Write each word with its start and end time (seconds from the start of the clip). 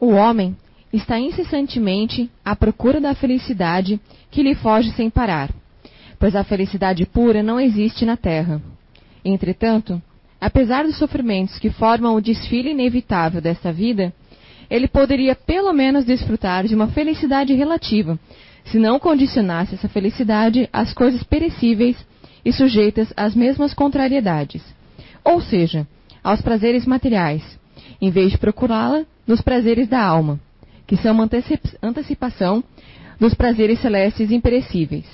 O 0.00 0.10
homem 0.10 0.56
está 0.92 1.18
incessantemente 1.18 2.30
à 2.44 2.54
procura 2.54 3.00
da 3.00 3.14
felicidade 3.14 4.00
que 4.30 4.42
lhe 4.42 4.54
foge 4.54 4.92
sem 4.92 5.10
parar, 5.10 5.50
pois 6.18 6.36
a 6.36 6.44
felicidade 6.44 7.04
pura 7.04 7.42
não 7.42 7.58
existe 7.58 8.04
na 8.04 8.16
terra. 8.16 8.62
Entretanto, 9.24 10.00
apesar 10.40 10.84
dos 10.84 10.96
sofrimentos 10.96 11.58
que 11.58 11.70
formam 11.70 12.14
o 12.14 12.20
desfile 12.20 12.70
inevitável 12.70 13.40
desta 13.40 13.72
vida, 13.72 14.12
ele 14.70 14.86
poderia 14.86 15.34
pelo 15.34 15.72
menos 15.72 16.04
desfrutar 16.04 16.66
de 16.66 16.74
uma 16.74 16.88
felicidade 16.88 17.52
relativa, 17.54 18.18
se 18.64 18.78
não 18.78 19.00
condicionasse 19.00 19.74
essa 19.74 19.88
felicidade 19.88 20.68
às 20.72 20.92
coisas 20.92 21.22
perecíveis 21.22 21.96
e 22.44 22.52
sujeitas 22.52 23.12
às 23.16 23.34
mesmas 23.34 23.74
contrariedades, 23.74 24.62
ou 25.24 25.40
seja, 25.40 25.86
aos 26.22 26.40
prazeres 26.40 26.86
materiais, 26.86 27.42
em 28.00 28.10
vez 28.10 28.32
de 28.32 28.38
procurá-la 28.38 29.04
nos 29.28 29.42
prazeres 29.42 29.86
da 29.86 30.02
alma, 30.02 30.40
que 30.86 30.96
são 30.96 31.12
uma 31.12 31.28
antecipação 31.82 32.64
dos 33.20 33.34
prazeres 33.34 33.78
celestes 33.80 34.30
imperecíveis. 34.30 35.04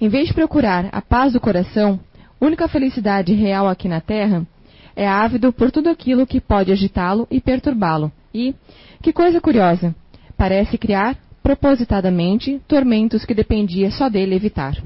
Em 0.00 0.08
vez 0.08 0.28
de 0.28 0.34
procurar 0.34 0.88
a 0.92 1.02
paz 1.02 1.32
do 1.32 1.40
coração, 1.40 1.98
única 2.40 2.68
felicidade 2.68 3.34
real 3.34 3.66
aqui 3.66 3.88
na 3.88 4.00
terra, 4.00 4.46
é 4.94 5.06
ávido 5.06 5.52
por 5.52 5.72
tudo 5.72 5.90
aquilo 5.90 6.26
que 6.26 6.40
pode 6.40 6.70
agitá-lo 6.70 7.26
e 7.28 7.40
perturbá-lo, 7.40 8.12
e, 8.32 8.54
que 9.02 9.12
coisa 9.12 9.40
curiosa, 9.40 9.94
parece 10.36 10.78
criar, 10.78 11.16
propositadamente, 11.42 12.60
tormentos 12.68 13.24
que 13.24 13.34
dependia 13.34 13.90
só 13.90 14.08
dele 14.08 14.36
evitar. 14.36 14.76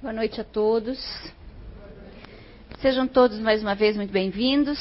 Boa 0.00 0.12
noite 0.12 0.40
a 0.40 0.44
todos. 0.44 0.98
Sejam 2.80 3.06
todos 3.06 3.38
mais 3.38 3.62
uma 3.62 3.76
vez 3.76 3.96
muito 3.96 4.12
bem-vindos. 4.12 4.78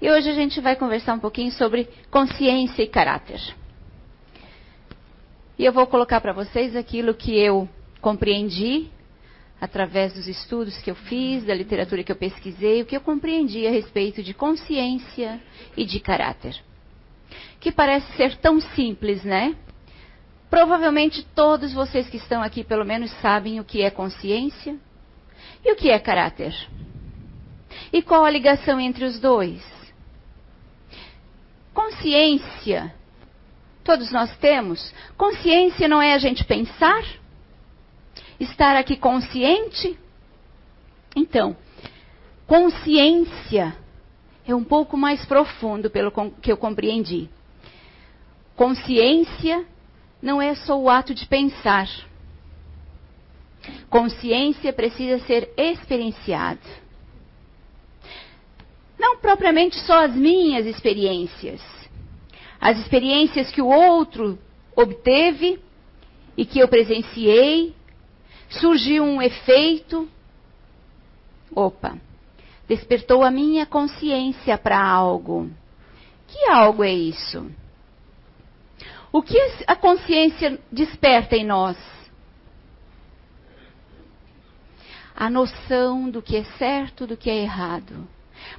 E 0.00 0.10
hoje 0.10 0.30
a 0.30 0.34
gente 0.34 0.60
vai 0.60 0.76
conversar 0.76 1.12
um 1.12 1.18
pouquinho 1.18 1.52
sobre 1.52 1.86
consciência 2.10 2.82
e 2.82 2.86
caráter. 2.86 3.40
E 5.58 5.64
eu 5.64 5.72
vou 5.72 5.86
colocar 5.86 6.22
para 6.22 6.32
vocês 6.32 6.74
aquilo 6.74 7.12
que 7.12 7.38
eu 7.38 7.68
compreendi 8.00 8.88
através 9.60 10.14
dos 10.14 10.26
estudos 10.26 10.80
que 10.80 10.90
eu 10.90 10.94
fiz, 10.94 11.44
da 11.44 11.52
literatura 11.52 12.02
que 12.02 12.10
eu 12.10 12.16
pesquisei, 12.16 12.80
o 12.80 12.86
que 12.86 12.96
eu 12.96 13.00
compreendi 13.02 13.66
a 13.66 13.70
respeito 13.70 14.22
de 14.22 14.32
consciência 14.32 15.38
e 15.76 15.84
de 15.84 16.00
caráter. 16.00 16.56
Que 17.60 17.70
parece 17.70 18.10
ser 18.16 18.36
tão 18.38 18.58
simples, 18.58 19.22
né? 19.22 19.54
Provavelmente 20.48 21.26
todos 21.34 21.74
vocês 21.74 22.08
que 22.08 22.16
estão 22.16 22.42
aqui, 22.42 22.64
pelo 22.64 22.86
menos, 22.86 23.10
sabem 23.20 23.60
o 23.60 23.64
que 23.64 23.82
é 23.82 23.90
consciência 23.90 24.78
e 25.62 25.70
o 25.70 25.76
que 25.76 25.90
é 25.90 25.98
caráter. 25.98 26.54
E 27.92 28.00
qual 28.00 28.24
a 28.24 28.30
ligação 28.30 28.80
entre 28.80 29.04
os 29.04 29.20
dois? 29.20 29.79
Consciência, 31.80 32.94
todos 33.82 34.12
nós 34.12 34.36
temos. 34.36 34.92
Consciência 35.16 35.88
não 35.88 36.00
é 36.00 36.12
a 36.12 36.18
gente 36.18 36.44
pensar? 36.44 37.02
Estar 38.38 38.76
aqui 38.76 38.98
consciente? 38.98 39.98
Então, 41.16 41.56
consciência 42.46 43.74
é 44.46 44.54
um 44.54 44.62
pouco 44.62 44.94
mais 44.94 45.24
profundo 45.24 45.88
pelo 45.88 46.12
que 46.42 46.52
eu 46.52 46.56
compreendi. 46.58 47.30
Consciência 48.54 49.64
não 50.20 50.40
é 50.40 50.54
só 50.54 50.78
o 50.78 50.90
ato 50.90 51.14
de 51.14 51.26
pensar. 51.26 51.88
Consciência 53.88 54.70
precisa 54.70 55.18
ser 55.26 55.50
experienciada. 55.56 56.60
Propriamente 59.20 59.78
só 59.80 60.04
as 60.04 60.14
minhas 60.14 60.66
experiências, 60.66 61.60
as 62.60 62.78
experiências 62.78 63.50
que 63.50 63.60
o 63.60 63.68
outro 63.68 64.38
obteve 64.74 65.60
e 66.36 66.46
que 66.46 66.58
eu 66.58 66.68
presenciei, 66.68 67.74
surgiu 68.48 69.04
um 69.04 69.20
efeito. 69.20 70.08
Opa, 71.54 71.98
despertou 72.68 73.22
a 73.22 73.30
minha 73.30 73.66
consciência 73.66 74.56
para 74.56 74.82
algo. 74.82 75.50
Que 76.26 76.50
algo 76.50 76.82
é 76.82 76.92
isso? 76.92 77.50
O 79.12 79.22
que 79.22 79.36
a 79.66 79.74
consciência 79.74 80.58
desperta 80.70 81.36
em 81.36 81.44
nós? 81.44 81.76
A 85.14 85.28
noção 85.28 86.08
do 86.08 86.22
que 86.22 86.36
é 86.36 86.44
certo, 86.56 87.06
do 87.06 87.16
que 87.16 87.28
é 87.28 87.42
errado. 87.42 88.08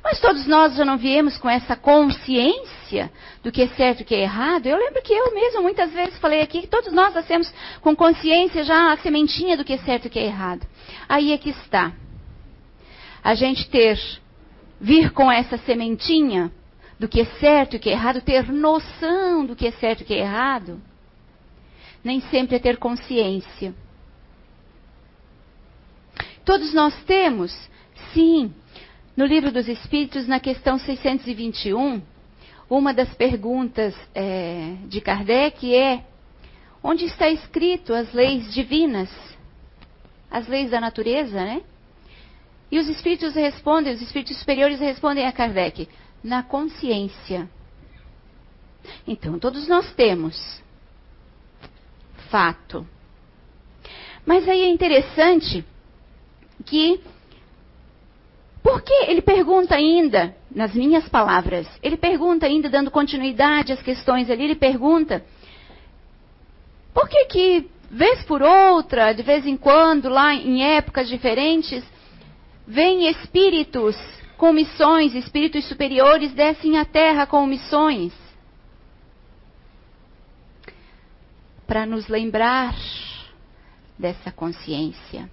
Mas 0.04 0.20
todos 0.20 0.48
nós 0.48 0.76
já 0.76 0.86
não 0.86 0.98
viemos 0.98 1.38
com 1.38 1.50
essa 1.50 1.76
consciência 1.76 3.12
do 3.44 3.52
que 3.52 3.62
é 3.62 3.68
certo 3.70 4.02
e 4.02 4.06
que 4.06 4.16
é 4.16 4.22
errado. 4.22 4.66
Eu 4.66 4.78
lembro 4.78 5.02
que 5.02 5.14
eu 5.14 5.34
mesmo 5.34 5.62
muitas 5.62 5.92
vezes 5.92 6.18
falei 6.20 6.42
aqui 6.42 6.62
que 6.62 6.68
todos 6.68 6.92
nós 6.92 7.14
nascemos 7.14 7.52
com 7.82 7.96
consciência 7.96 8.64
já 8.64 8.92
a 8.92 8.98
sementinha 8.98 9.58
do 9.58 9.64
que 9.64 9.74
é 9.74 9.78
certo 9.80 10.08
e 10.08 10.10
que 10.10 10.20
é 10.20 10.26
errado. 10.26 10.66
Aí 11.08 11.32
é 11.32 11.38
que 11.38 11.50
está. 11.50 11.92
A 13.24 13.36
gente 13.36 13.70
ter, 13.70 14.00
vir 14.80 15.12
com 15.12 15.32
essa 15.32 15.58
sementinha 15.60 16.52
do 17.00 17.08
que 17.08 17.22
é 17.22 17.26
certo 17.26 17.74
e 17.74 17.78
o 17.78 17.80
que 17.80 17.90
é 17.90 17.94
errado, 17.94 18.22
ter 18.22 18.52
noção 18.52 19.46
do 19.46 19.56
que 19.56 19.68
é 19.68 19.72
certo 19.72 20.02
e 20.02 20.04
o 20.04 20.06
que 20.08 20.14
é 20.14 20.20
errado, 20.20 20.82
nem 22.04 22.22
sempre 22.22 22.56
é 22.56 22.60
ter 22.60 22.78
consciência. 22.78 23.74
Todos 26.44 26.74
nós 26.74 26.96
temos, 27.04 27.52
sim, 28.14 28.54
no 29.16 29.26
livro 29.26 29.52
dos 29.52 29.68
Espíritos, 29.68 30.28
na 30.28 30.40
questão 30.40 30.80
621, 30.80 32.02
uma 32.70 32.94
das 32.94 33.14
perguntas 33.14 33.94
é, 34.16 34.76
de 34.88 35.02
Kardec 35.02 35.76
é: 35.76 36.06
onde 36.82 37.06
está 37.06 37.30
escrito 37.30 37.94
as 37.94 38.14
leis 38.14 38.54
divinas, 38.54 39.10
as 40.30 40.48
leis 40.48 40.72
da 40.72 40.80
natureza, 40.80 41.44
né? 41.44 41.62
E 42.72 42.80
os 42.80 42.88
espíritos 42.88 43.36
respondem, 43.36 43.94
os 43.94 44.02
espíritos 44.02 44.38
superiores 44.38 44.80
respondem 44.80 45.28
a 45.28 45.32
Kardec: 45.34 45.90
na 46.24 46.42
consciência. 46.42 47.50
Então, 49.06 49.38
todos 49.38 49.68
nós 49.68 49.94
temos. 49.94 50.62
Fato. 52.30 52.88
Mas 54.26 54.48
aí 54.48 54.62
é 54.62 54.70
interessante 54.70 55.66
que. 56.66 57.02
Porque 58.64 58.94
ele 59.08 59.22
pergunta 59.22 59.76
ainda, 59.76 60.36
nas 60.54 60.74
minhas 60.74 61.08
palavras, 61.10 61.68
ele 61.82 61.98
pergunta 61.98 62.46
ainda, 62.46 62.70
dando 62.70 62.92
continuidade 62.92 63.74
às 63.74 63.82
questões 63.82 64.30
ali, 64.30 64.44
ele 64.44 64.56
pergunta: 64.56 65.26
por 66.94 67.10
que 67.10 67.26
que, 67.26 67.70
vez 67.90 68.24
por 68.24 68.42
outra, 68.42 69.14
de 69.14 69.24
vez 69.24 69.46
em 69.46 69.58
quando, 69.58 70.10
lá 70.10 70.34
em 70.34 70.64
épocas 70.64 71.08
diferentes, 71.08 71.84
vêm 72.68 73.10
espíritos 73.10 73.98
com 74.38 74.52
missões, 74.52 75.14
espíritos 75.14 75.68
superiores 75.68 76.34
descem 76.34 76.78
à 76.78 76.84
terra 76.84 77.28
com 77.28 77.46
missões. 77.46 78.12
Para 81.68 81.86
nos 81.86 82.08
lembrar 82.08 82.76
dessa 84.00 84.32
consciência, 84.32 85.30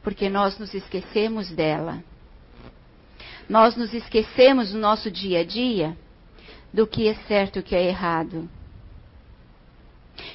porque 0.00 0.28
nós 0.28 0.58
nos 0.60 0.72
esquecemos 0.74 1.50
dela. 1.50 2.04
Nós 3.48 3.76
nos 3.76 3.94
esquecemos 3.94 4.72
no 4.72 4.80
nosso 4.80 5.10
dia 5.10 5.40
a 5.40 5.44
dia 5.44 5.96
do 6.72 6.86
que 6.86 7.08
é 7.08 7.14
certo 7.26 7.56
e 7.56 7.60
o 7.60 7.62
que 7.62 7.76
é 7.76 7.84
errado. 7.84 8.48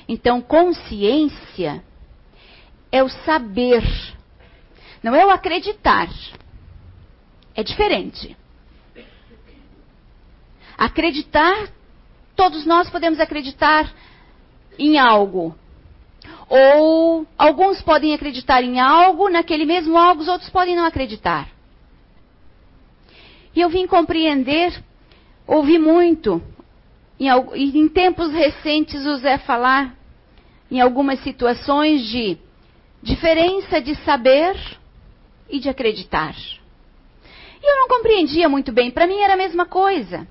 Então, 0.08 0.42
consciência 0.42 1.84
é 2.92 3.04
o 3.04 3.10
saber, 3.10 3.84
não 5.04 5.16
é 5.16 5.26
o 5.26 5.30
acreditar. 5.30 6.10
É 7.54 7.64
diferente. 7.64 8.38
Acreditar, 10.78 11.70
todos 12.36 12.66
nós 12.66 12.90
podemos 12.90 13.20
acreditar 13.20 13.94
em 14.80 14.98
algo. 14.98 15.56
Ou 16.50 17.28
alguns 17.38 17.82
podem 17.82 18.14
acreditar 18.14 18.64
em 18.64 18.80
algo, 18.80 19.30
naquele 19.30 19.66
mesmo 19.66 19.98
algo, 19.98 20.22
os 20.22 20.28
outros 20.28 20.50
podem 20.50 20.76
não 20.76 20.86
acreditar. 20.86 21.50
E 23.56 23.62
eu 23.62 23.70
vim 23.70 23.86
compreender, 23.86 24.74
ouvi 25.46 25.78
muito, 25.78 26.42
em, 27.20 27.30
em 27.56 27.88
tempos 27.90 28.32
recentes, 28.32 29.06
o 29.06 29.18
Zé 29.18 29.38
falar 29.38 29.96
em 30.70 30.80
algumas 30.80 31.20
situações 31.22 32.04
de 32.04 32.38
diferença 33.04 33.82
de 33.82 33.96
saber 34.04 34.56
e 35.50 35.60
de 35.60 35.70
acreditar. 35.70 36.34
E 37.62 37.72
eu 37.72 37.76
não 37.76 37.88
compreendia 37.88 38.48
muito 38.48 38.72
bem, 38.72 38.90
para 38.90 39.06
mim 39.06 39.20
era 39.20 39.34
a 39.34 39.38
mesma 39.38 39.66
coisa. 39.66 40.28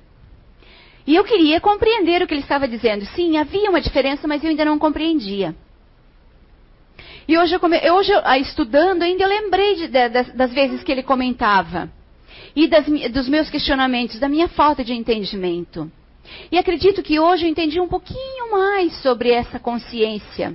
E 1.06 1.14
eu 1.14 1.24
queria 1.24 1.60
compreender 1.60 2.22
o 2.22 2.26
que 2.26 2.34
ele 2.34 2.42
estava 2.42 2.66
dizendo. 2.66 3.04
Sim, 3.06 3.36
havia 3.36 3.70
uma 3.70 3.80
diferença, 3.80 4.26
mas 4.26 4.42
eu 4.42 4.50
ainda 4.50 4.64
não 4.64 4.78
compreendia. 4.78 5.54
E 7.26 7.38
hoje, 7.38 7.54
eu, 7.54 7.94
hoje 7.94 8.12
eu, 8.12 8.20
estudando, 8.40 9.02
ainda 9.02 9.24
eu 9.24 9.28
lembrei 9.28 9.74
de, 9.76 9.88
de, 9.88 10.08
das, 10.08 10.32
das 10.34 10.52
vezes 10.52 10.82
que 10.82 10.90
ele 10.90 11.02
comentava. 11.02 11.90
E 12.54 12.66
das, 12.66 12.86
dos 13.12 13.28
meus 13.28 13.50
questionamentos, 13.50 14.18
da 14.18 14.28
minha 14.28 14.48
falta 14.48 14.84
de 14.84 14.92
entendimento. 14.92 15.90
E 16.50 16.58
acredito 16.58 17.02
que 17.02 17.18
hoje 17.18 17.44
eu 17.44 17.50
entendi 17.50 17.80
um 17.80 17.88
pouquinho 17.88 18.52
mais 18.52 18.94
sobre 19.02 19.30
essa 19.30 19.58
consciência, 19.58 20.54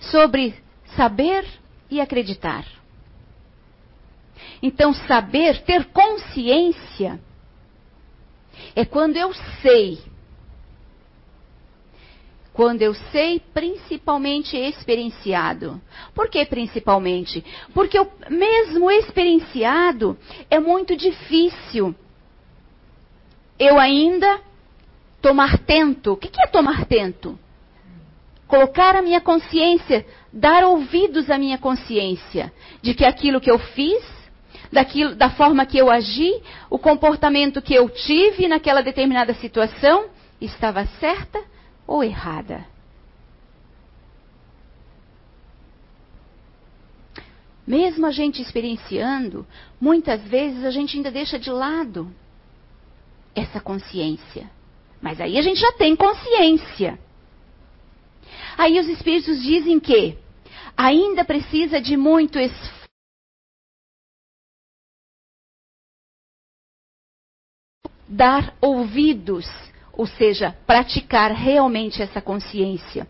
sobre 0.00 0.54
saber 0.96 1.44
e 1.90 2.00
acreditar. 2.00 2.64
Então, 4.62 4.92
saber, 4.94 5.62
ter 5.62 5.86
consciência, 5.86 7.20
é 8.74 8.84
quando 8.84 9.16
eu 9.16 9.32
sei. 9.60 9.98
Quando 12.52 12.82
eu 12.82 12.92
sei, 12.94 13.40
principalmente 13.54 14.56
experienciado. 14.56 15.80
Por 16.14 16.28
que 16.28 16.44
principalmente? 16.44 17.42
Porque 17.72 17.98
eu, 17.98 18.10
mesmo 18.28 18.90
experienciado, 18.90 20.18
é 20.50 20.60
muito 20.60 20.94
difícil 20.94 21.94
eu 23.58 23.78
ainda 23.78 24.40
tomar 25.22 25.58
tento. 25.58 26.12
O 26.12 26.16
que 26.16 26.28
é 26.42 26.46
tomar 26.46 26.84
tento? 26.84 27.38
Colocar 28.46 28.96
a 28.96 29.02
minha 29.02 29.20
consciência, 29.20 30.04
dar 30.30 30.64
ouvidos 30.64 31.30
à 31.30 31.38
minha 31.38 31.56
consciência 31.56 32.52
de 32.82 32.92
que 32.92 33.04
aquilo 33.04 33.40
que 33.40 33.50
eu 33.50 33.58
fiz 33.58 34.04
daquilo, 34.70 35.14
da 35.14 35.30
forma 35.30 35.64
que 35.64 35.78
eu 35.78 35.90
agi, 35.90 36.32
o 36.68 36.78
comportamento 36.78 37.62
que 37.62 37.72
eu 37.72 37.88
tive 37.88 38.46
naquela 38.46 38.82
determinada 38.82 39.32
situação 39.34 40.06
estava 40.38 40.84
certa 41.00 41.51
ou 41.86 42.02
errada. 42.02 42.66
Mesmo 47.66 48.06
a 48.06 48.10
gente 48.10 48.42
experienciando, 48.42 49.46
muitas 49.80 50.22
vezes 50.22 50.64
a 50.64 50.70
gente 50.70 50.96
ainda 50.96 51.10
deixa 51.10 51.38
de 51.38 51.50
lado 51.50 52.12
essa 53.34 53.60
consciência. 53.60 54.50
Mas 55.00 55.20
aí 55.20 55.38
a 55.38 55.42
gente 55.42 55.60
já 55.60 55.72
tem 55.72 55.94
consciência. 55.94 56.98
Aí 58.58 58.78
os 58.78 58.88
espíritos 58.88 59.40
dizem 59.42 59.78
que 59.80 60.18
ainda 60.76 61.24
precisa 61.24 61.80
de 61.80 61.96
muito 61.96 62.38
esforço 62.38 62.82
dar 68.12 68.54
ouvidos, 68.60 69.46
ou 69.92 70.06
seja, 70.06 70.56
praticar 70.66 71.30
realmente 71.32 72.02
essa 72.02 72.20
consciência. 72.20 73.06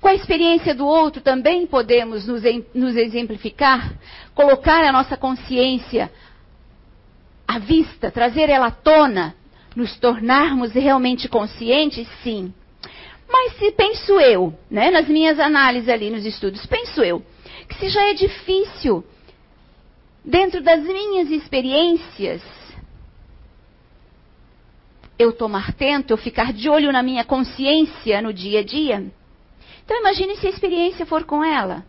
Com 0.00 0.08
a 0.08 0.14
experiência 0.14 0.74
do 0.74 0.86
outro 0.86 1.22
também 1.22 1.66
podemos 1.66 2.26
nos, 2.26 2.42
nos 2.74 2.94
exemplificar, 2.94 3.94
colocar 4.34 4.84
a 4.84 4.92
nossa 4.92 5.16
consciência 5.16 6.12
à 7.48 7.58
vista, 7.58 8.10
trazer 8.10 8.50
ela 8.50 8.66
à 8.66 8.70
tona, 8.70 9.34
nos 9.74 9.98
tornarmos 9.98 10.72
realmente 10.72 11.28
conscientes, 11.28 12.06
sim. 12.22 12.52
Mas 13.28 13.56
se 13.56 13.72
penso 13.72 14.20
eu, 14.20 14.56
né, 14.70 14.90
nas 14.90 15.08
minhas 15.08 15.40
análises 15.40 15.88
ali, 15.88 16.10
nos 16.10 16.24
estudos, 16.24 16.64
penso 16.66 17.02
eu, 17.02 17.24
que 17.68 17.74
se 17.76 17.88
já 17.88 18.04
é 18.10 18.14
difícil 18.14 19.04
dentro 20.24 20.62
das 20.62 20.82
minhas 20.82 21.30
experiências, 21.30 22.42
eu 25.18 25.32
tomar 25.32 25.72
tento, 25.74 26.10
eu 26.10 26.16
ficar 26.16 26.52
de 26.52 26.68
olho 26.68 26.92
na 26.92 27.02
minha 27.02 27.24
consciência 27.24 28.20
no 28.20 28.32
dia 28.32 28.60
a 28.60 28.64
dia. 28.64 29.04
Então 29.84 29.98
imagine 29.98 30.36
se 30.36 30.46
a 30.46 30.50
experiência 30.50 31.06
for 31.06 31.24
com 31.24 31.44
ela. 31.44 31.84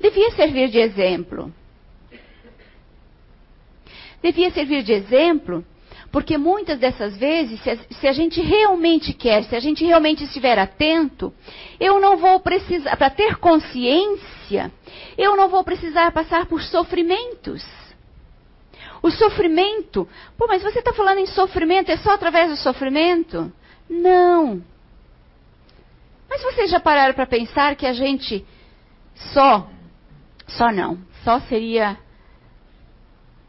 Devia 0.00 0.30
servir 0.32 0.68
de 0.68 0.78
exemplo. 0.78 1.52
Devia 4.22 4.50
servir 4.50 4.82
de 4.82 4.92
exemplo, 4.92 5.64
porque 6.10 6.38
muitas 6.38 6.78
dessas 6.78 7.16
vezes, 7.16 7.60
se 7.60 7.70
a, 7.70 7.76
se 7.76 8.08
a 8.08 8.12
gente 8.12 8.40
realmente 8.40 9.12
quer, 9.12 9.44
se 9.44 9.54
a 9.54 9.60
gente 9.60 9.84
realmente 9.84 10.24
estiver 10.24 10.58
atento, 10.58 11.32
eu 11.78 12.00
não 12.00 12.16
vou 12.16 12.40
precisar, 12.40 12.96
para 12.96 13.10
ter 13.10 13.36
consciência, 13.36 14.72
eu 15.18 15.36
não 15.36 15.48
vou 15.50 15.62
precisar 15.62 16.10
passar 16.12 16.46
por 16.46 16.62
sofrimentos. 16.62 17.62
O 19.04 19.10
sofrimento, 19.10 20.08
pô, 20.34 20.46
mas 20.46 20.62
você 20.62 20.78
está 20.78 20.94
falando 20.94 21.18
em 21.18 21.26
sofrimento, 21.26 21.90
é 21.90 21.96
só 21.98 22.12
através 22.12 22.48
do 22.48 22.56
sofrimento? 22.56 23.52
Não. 23.86 24.64
Mas 26.26 26.42
vocês 26.42 26.70
já 26.70 26.80
pararam 26.80 27.12
para 27.12 27.26
pensar 27.26 27.76
que 27.76 27.84
a 27.84 27.92
gente 27.92 28.46
só, 29.14 29.68
só 30.46 30.72
não, 30.72 30.98
só 31.22 31.38
seria 31.40 31.98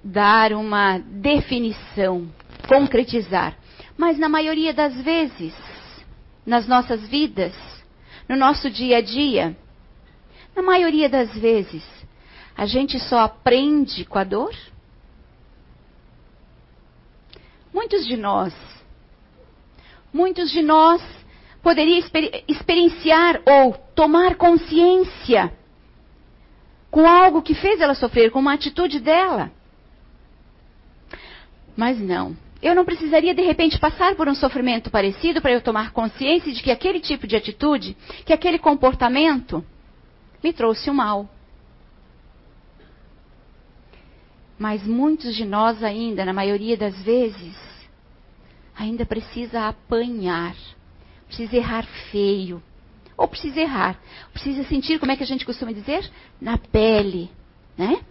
dar 0.03 0.51
uma 0.51 0.97
definição, 0.97 2.29
concretizar. 2.67 3.57
Mas 3.97 4.19
na 4.19 4.27
maioria 4.27 4.73
das 4.73 4.93
vezes, 5.03 5.55
nas 6.45 6.67
nossas 6.67 7.07
vidas, 7.07 7.55
no 8.27 8.35
nosso 8.35 8.69
dia 8.69 8.97
a 8.97 9.01
dia, 9.01 9.55
na 10.53 10.61
maioria 10.61 11.07
das 11.07 11.33
vezes, 11.33 11.81
a 12.57 12.65
gente 12.65 12.99
só 12.99 13.19
aprende 13.19 14.03
com 14.03 14.19
a 14.19 14.25
dor? 14.25 14.53
Muitos 17.75 18.07
de 18.07 18.15
nós, 18.15 18.53
muitos 20.13 20.49
de 20.49 20.61
nós 20.61 21.01
poderiam 21.61 21.99
exper 21.99 22.45
experienciar 22.47 23.41
ou 23.45 23.73
tomar 23.93 24.35
consciência 24.35 25.51
com 26.89 27.05
algo 27.05 27.41
que 27.41 27.53
fez 27.53 27.81
ela 27.81 27.93
sofrer, 27.93 28.31
com 28.31 28.39
uma 28.39 28.53
atitude 28.53 29.01
dela. 29.01 29.51
Mas 31.75 31.99
não. 31.99 32.37
Eu 32.61 32.73
não 32.73 32.85
precisaria 32.85 33.35
de 33.35 33.41
repente 33.41 33.77
passar 33.77 34.15
por 34.15 34.29
um 34.29 34.35
sofrimento 34.35 34.89
parecido 34.89 35.41
para 35.41 35.51
eu 35.51 35.59
tomar 35.59 35.91
consciência 35.91 36.53
de 36.53 36.63
que 36.63 36.71
aquele 36.71 37.01
tipo 37.01 37.27
de 37.27 37.35
atitude, 37.35 37.97
que 38.25 38.31
aquele 38.31 38.57
comportamento 38.57 39.61
me 40.41 40.53
trouxe 40.53 40.89
o 40.89 40.93
um 40.93 40.95
mal. 40.95 41.29
Mas 44.57 44.85
muitos 44.85 45.35
de 45.35 45.45
nós 45.45 45.83
ainda, 45.83 46.23
na 46.23 46.33
maioria 46.33 46.77
das 46.77 46.95
vezes, 47.01 47.57
ainda 48.75 49.05
precisa 49.05 49.67
apanhar, 49.67 50.55
precisa 51.27 51.55
errar 51.57 51.85
feio, 52.11 52.61
ou 53.17 53.27
precisa 53.27 53.59
errar, 53.59 53.99
precisa 54.31 54.63
sentir, 54.63 54.99
como 54.99 55.11
é 55.11 55.15
que 55.15 55.23
a 55.23 55.27
gente 55.27 55.45
costuma 55.45 55.71
dizer? 55.71 56.09
Na 56.39 56.57
pele, 56.57 57.29
né? 57.77 58.01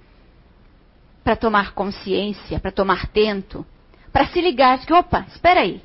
Para 1.23 1.37
tomar 1.37 1.73
consciência, 1.73 2.61
para 2.61 2.71
tomar 2.71 3.07
tento, 3.09 3.65
para 4.13 4.27
se 4.27 4.41
ligar 4.41 4.85
que, 4.85 4.93
opa, 4.93 5.27
espera 5.29 5.61
aí. 5.61 5.83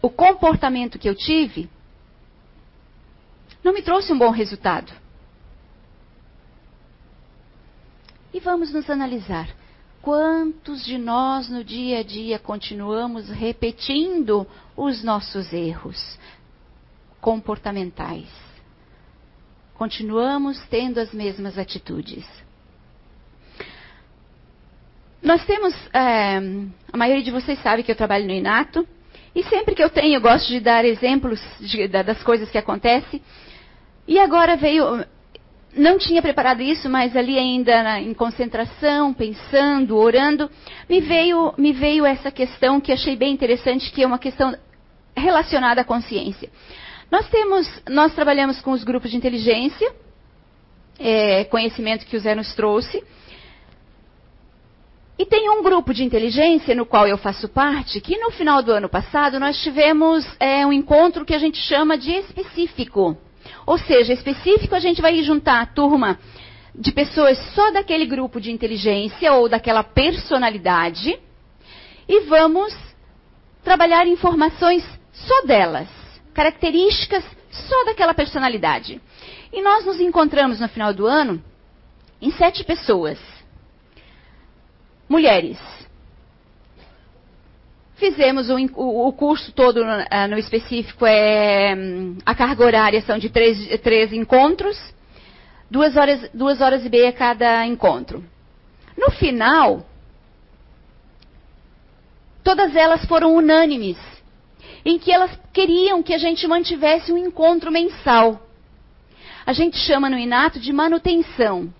O 0.00 0.10
comportamento 0.10 0.98
que 0.98 1.08
eu 1.08 1.14
tive 1.14 1.70
não 3.62 3.72
me 3.72 3.82
trouxe 3.82 4.12
um 4.12 4.18
bom 4.18 4.30
resultado. 4.30 4.92
E 8.32 8.40
vamos 8.40 8.72
nos 8.72 8.88
analisar. 8.88 9.48
Quantos 10.00 10.84
de 10.84 10.98
nós 10.98 11.48
no 11.48 11.62
dia 11.62 12.00
a 12.00 12.02
dia 12.02 12.38
continuamos 12.38 13.28
repetindo 13.28 14.46
os 14.76 15.04
nossos 15.04 15.52
erros 15.52 16.18
comportamentais? 17.20 18.28
Continuamos 19.74 20.60
tendo 20.68 20.98
as 20.98 21.12
mesmas 21.12 21.58
atitudes. 21.58 22.26
Nós 25.22 25.44
temos, 25.44 25.72
é, 25.92 26.38
a 26.92 26.96
maioria 26.96 27.22
de 27.22 27.30
vocês 27.30 27.60
sabe 27.62 27.82
que 27.82 27.92
eu 27.92 27.96
trabalho 27.96 28.26
no 28.26 28.32
Inato, 28.32 28.86
e 29.34 29.42
sempre 29.44 29.74
que 29.74 29.82
eu 29.82 29.88
tenho, 29.88 30.16
eu 30.16 30.20
gosto 30.20 30.48
de 30.48 30.58
dar 30.58 30.84
exemplos 30.84 31.40
de, 31.60 31.86
das 31.88 32.22
coisas 32.22 32.50
que 32.50 32.58
acontecem. 32.58 33.22
E 34.06 34.18
agora 34.18 34.56
veio, 34.56 35.04
não 35.74 35.98
tinha 35.98 36.20
preparado 36.20 36.60
isso, 36.60 36.88
mas 36.88 37.16
ali 37.16 37.38
ainda 37.38 37.82
na, 37.82 38.00
em 38.00 38.12
concentração, 38.12 39.12
pensando, 39.12 39.96
orando, 39.96 40.50
me 40.88 41.00
veio, 41.00 41.54
me 41.56 41.72
veio 41.72 42.04
essa 42.04 42.30
questão 42.30 42.80
que 42.80 42.92
achei 42.92 43.16
bem 43.16 43.32
interessante, 43.32 43.90
que 43.90 44.02
é 44.02 44.06
uma 44.06 44.18
questão 44.18 44.54
relacionada 45.16 45.80
à 45.80 45.84
consciência. 45.84 46.50
Nós 47.10 47.28
temos, 47.28 47.82
nós 47.88 48.14
trabalhamos 48.14 48.60
com 48.60 48.72
os 48.72 48.84
grupos 48.84 49.10
de 49.10 49.16
inteligência, 49.16 49.92
é, 50.98 51.44
conhecimento 51.44 52.06
que 52.06 52.16
o 52.16 52.20
Zé 52.20 52.34
nos 52.34 52.54
trouxe. 52.54 53.02
E 55.18 55.26
tem 55.26 55.48
um 55.50 55.62
grupo 55.62 55.92
de 55.92 56.04
inteligência 56.04 56.74
no 56.74 56.86
qual 56.86 57.06
eu 57.06 57.18
faço 57.18 57.48
parte, 57.48 58.00
que 58.00 58.18
no 58.18 58.30
final 58.30 58.62
do 58.62 58.72
ano 58.72 58.88
passado 58.88 59.38
nós 59.38 59.60
tivemos 59.62 60.26
é, 60.40 60.66
um 60.66 60.72
encontro 60.72 61.24
que 61.24 61.34
a 61.34 61.38
gente 61.38 61.58
chama 61.58 61.96
de 61.96 62.10
específico. 62.12 63.16
Ou 63.66 63.78
seja, 63.78 64.12
específico 64.12 64.74
a 64.74 64.80
gente 64.80 65.00
vai 65.00 65.22
juntar 65.22 65.60
a 65.60 65.66
turma 65.66 66.18
de 66.74 66.90
pessoas 66.92 67.38
só 67.54 67.70
daquele 67.70 68.06
grupo 68.06 68.40
de 68.40 68.50
inteligência 68.50 69.32
ou 69.32 69.48
daquela 69.48 69.82
personalidade 69.84 71.18
e 72.08 72.20
vamos 72.20 72.74
trabalhar 73.62 74.06
informações 74.06 74.84
só 75.12 75.42
delas, 75.42 75.88
características 76.34 77.24
só 77.50 77.84
daquela 77.84 78.14
personalidade. 78.14 79.00
E 79.52 79.62
nós 79.62 79.84
nos 79.84 80.00
encontramos 80.00 80.58
no 80.60 80.68
final 80.68 80.94
do 80.94 81.06
ano 81.06 81.42
em 82.20 82.30
sete 82.32 82.64
pessoas. 82.64 83.18
Mulheres. 85.08 85.58
Fizemos 88.02 88.50
o, 88.50 88.56
o, 88.56 89.12
curso 89.12 89.52
todo 89.52 89.84
no, 89.84 89.92
uh, 89.92 90.28
no 90.28 90.36
específico, 90.36 91.06
é, 91.06 91.72
um, 91.72 92.18
a 92.26 92.34
carga 92.34 92.64
horária 92.64 93.00
são 93.02 93.16
de 93.16 93.30
três, 93.30 93.80
três 93.80 94.12
encontros, 94.12 94.76
duas 95.70 95.96
horas, 95.96 96.28
duas 96.34 96.60
horas 96.60 96.84
e 96.84 96.88
meia 96.88 97.12
cada 97.12 97.64
encontro. 97.64 98.24
No 98.98 99.12
final, 99.12 99.86
todas 102.42 102.74
elas 102.74 103.04
foram 103.04 103.36
unânimes, 103.36 103.98
em 104.84 104.98
que 104.98 105.12
elas 105.12 105.30
queriam 105.52 106.02
que 106.02 106.12
a 106.12 106.18
gente 106.18 106.44
mantivesse 106.48 107.12
um 107.12 107.16
encontro 107.16 107.70
mensal. 107.70 108.44
A 109.46 109.52
gente 109.52 109.76
chama 109.76 110.10
no 110.10 110.18
Inato 110.18 110.58
de 110.58 110.72
manutenção. 110.72 111.72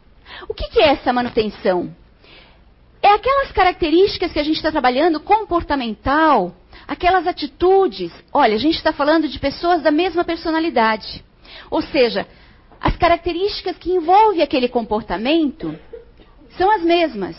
O 0.49 0.55
que, 0.55 0.69
que 0.69 0.81
é 0.81 0.91
essa 0.91 1.13
manutenção? 1.13 1.93
É 3.13 3.17
aquelas 3.17 3.53
características 3.53 4.33
que 4.33 4.39
a 4.39 4.43
gente 4.43 4.57
está 4.57 4.73
trabalhando, 4.73 5.21
comportamental, 5.21 6.57
aquelas 6.89 7.27
atitudes. 7.27 8.11
Olha, 8.33 8.55
a 8.55 8.59
gente 8.59 8.77
está 8.77 8.91
falando 8.91 9.29
de 9.29 9.39
pessoas 9.39 9.83
da 9.83 9.91
mesma 9.91 10.25
personalidade. 10.25 11.23
Ou 11.71 11.83
seja, 11.83 12.27
as 12.81 12.97
características 12.97 13.77
que 13.77 13.93
envolvem 13.93 14.41
aquele 14.41 14.67
comportamento 14.67 15.79
são 16.57 16.71
as 16.71 16.83
mesmas. 16.83 17.37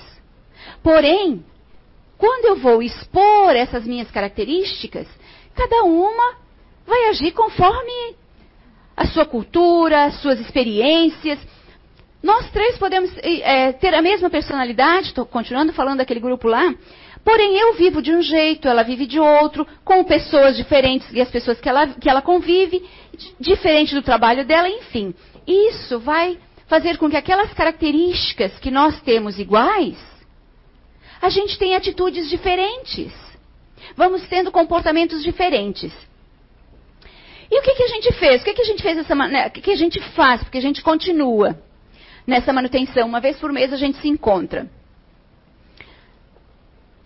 Porém, 0.84 1.44
quando 2.20 2.46
eu 2.46 2.58
vou 2.58 2.84
expor 2.84 3.56
essas 3.56 3.84
minhas 3.84 4.12
características, 4.12 5.08
cada 5.56 5.86
uma 5.86 6.36
vai 6.86 7.10
agir 7.10 7.32
conforme 7.32 8.16
a 8.96 9.08
sua 9.08 9.26
cultura, 9.26 10.04
as 10.04 10.22
suas 10.22 10.40
experiências. 10.40 11.40
Nós 12.24 12.50
três 12.52 12.78
podemos 12.78 13.12
é, 13.18 13.74
ter 13.74 13.94
a 13.94 14.02
mesma 14.02 14.30
personalidade, 14.30 15.08
estou 15.08 15.26
continuando 15.26 15.74
falando 15.74 15.98
daquele 15.98 16.22
grupo 16.22 16.48
lá, 16.48 16.74
porém 17.22 17.58
eu 17.58 17.74
vivo 17.74 18.02
de 18.02 18.14
um 18.14 18.22
jeito, 18.22 18.66
ela 18.66 18.82
vive 18.82 19.06
de 19.06 19.20
outro, 19.20 19.68
com 19.84 20.02
pessoas 20.06 20.56
diferentes 20.56 21.12
e 21.12 21.20
as 21.20 21.30
pessoas 21.30 21.60
que 21.60 21.68
ela, 21.68 21.86
que 21.86 22.10
ela 22.10 22.22
convive, 22.22 22.82
diferente 23.38 23.94
do 23.94 24.02
trabalho 24.02 24.46
dela, 24.46 24.70
enfim. 24.70 25.14
Isso 25.46 26.00
vai 26.00 26.40
fazer 26.66 26.98
com 26.98 27.10
que 27.10 27.18
aquelas 27.18 27.54
características 27.54 28.58
que 28.58 28.72
nós 28.72 29.02
temos 29.02 29.38
iguais, 29.38 29.98
a 31.22 31.28
gente 31.28 31.60
tenha 31.60 31.78
atitudes 31.78 32.30
diferentes. 32.30 33.12
Vamos 33.98 34.26
tendo 34.30 34.50
comportamentos 34.50 35.22
diferentes. 35.22 35.92
E 37.52 37.60
o 37.60 37.62
que, 37.62 37.76
que 37.76 37.84
a 37.84 37.88
gente 37.88 38.14
fez? 38.14 38.42
O 38.42 38.46
que, 38.46 38.54
que 38.54 38.62
a 38.62 38.66
gente 38.66 38.82
fez 38.82 38.98
essa? 38.98 39.14
O 39.14 39.52
que, 39.52 39.62
que 39.62 39.72
a 39.72 39.76
gente 39.76 40.00
faz? 40.16 40.42
Porque 40.42 40.58
a 40.58 40.62
gente 40.62 40.82
continua 40.82 41.62
nessa 42.26 42.54
manutenção. 42.54 43.08
Uma 43.08 43.20
vez 43.20 43.38
por 43.38 43.52
mês 43.52 43.72
a 43.74 43.78
gente 43.78 44.00
se 44.00 44.08
encontra. 44.08 44.68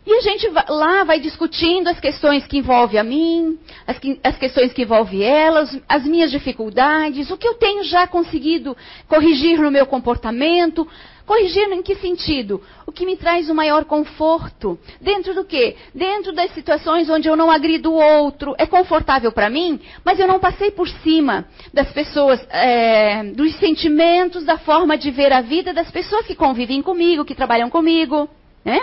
E 0.08 0.14
a 0.14 0.22
gente 0.22 0.50
lá 0.70 1.04
vai 1.04 1.20
discutindo 1.20 1.90
as 1.90 2.00
questões 2.00 2.48
que 2.48 2.60
envolvem 2.60 2.98
a 2.98 3.04
mim, 3.04 3.60
as, 3.86 4.00
que, 4.00 4.18
as, 4.24 4.38
questões 4.38 4.72
que 4.72 4.84
envolvem 4.84 5.22
elas, 5.22 5.78
as 5.86 6.06
minhas 6.06 6.32
dificuldades, 6.32 7.30
o 7.30 7.36
que 7.36 7.46
eu 7.46 7.56
tenho 7.56 7.84
já 7.84 8.08
conseguido 8.08 8.76
corrigir 9.10 9.60
no 9.60 9.70
meu 9.70 9.86
comportamento. 9.86 10.88
Corrigir 11.26 11.70
em 11.74 11.84
que 11.84 11.96
sentido? 11.96 12.62
O 12.86 12.92
que 12.94 13.06
me 13.06 13.18
traz 13.18 13.50
o 13.50 13.54
maior 13.54 13.84
conforto. 13.84 14.80
Dentro 15.02 15.36
do 15.36 15.44
quê? 15.44 15.76
Dentro 15.94 16.32
das 16.32 16.54
situações 16.54 17.10
onde 17.10 17.28
eu 17.28 17.36
não 17.36 17.52
agrido 17.52 17.92
o 17.92 18.02
outro. 18.02 18.56
É 18.58 18.66
confortável 18.66 19.30
para 19.34 19.50
mim, 19.50 19.78
mas 20.06 20.22
eu 20.22 20.26
não 20.26 20.40
passei 20.40 20.72
por 20.72 20.88
cima 20.88 21.50
das 21.74 21.92
pessoas, 21.92 22.40
é, 22.50 23.26
dos 23.26 23.54
sentimentos, 23.58 24.46
da 24.46 24.58
forma 24.58 24.98
de 24.98 25.12
ver 25.12 25.34
a 25.34 25.42
vida 25.42 25.74
das 25.74 25.92
pessoas 25.92 26.26
que 26.26 26.34
convivem 26.34 26.82
comigo, 26.82 27.26
que 27.26 27.36
trabalham 27.36 27.70
comigo. 27.70 28.30
Né? 28.64 28.80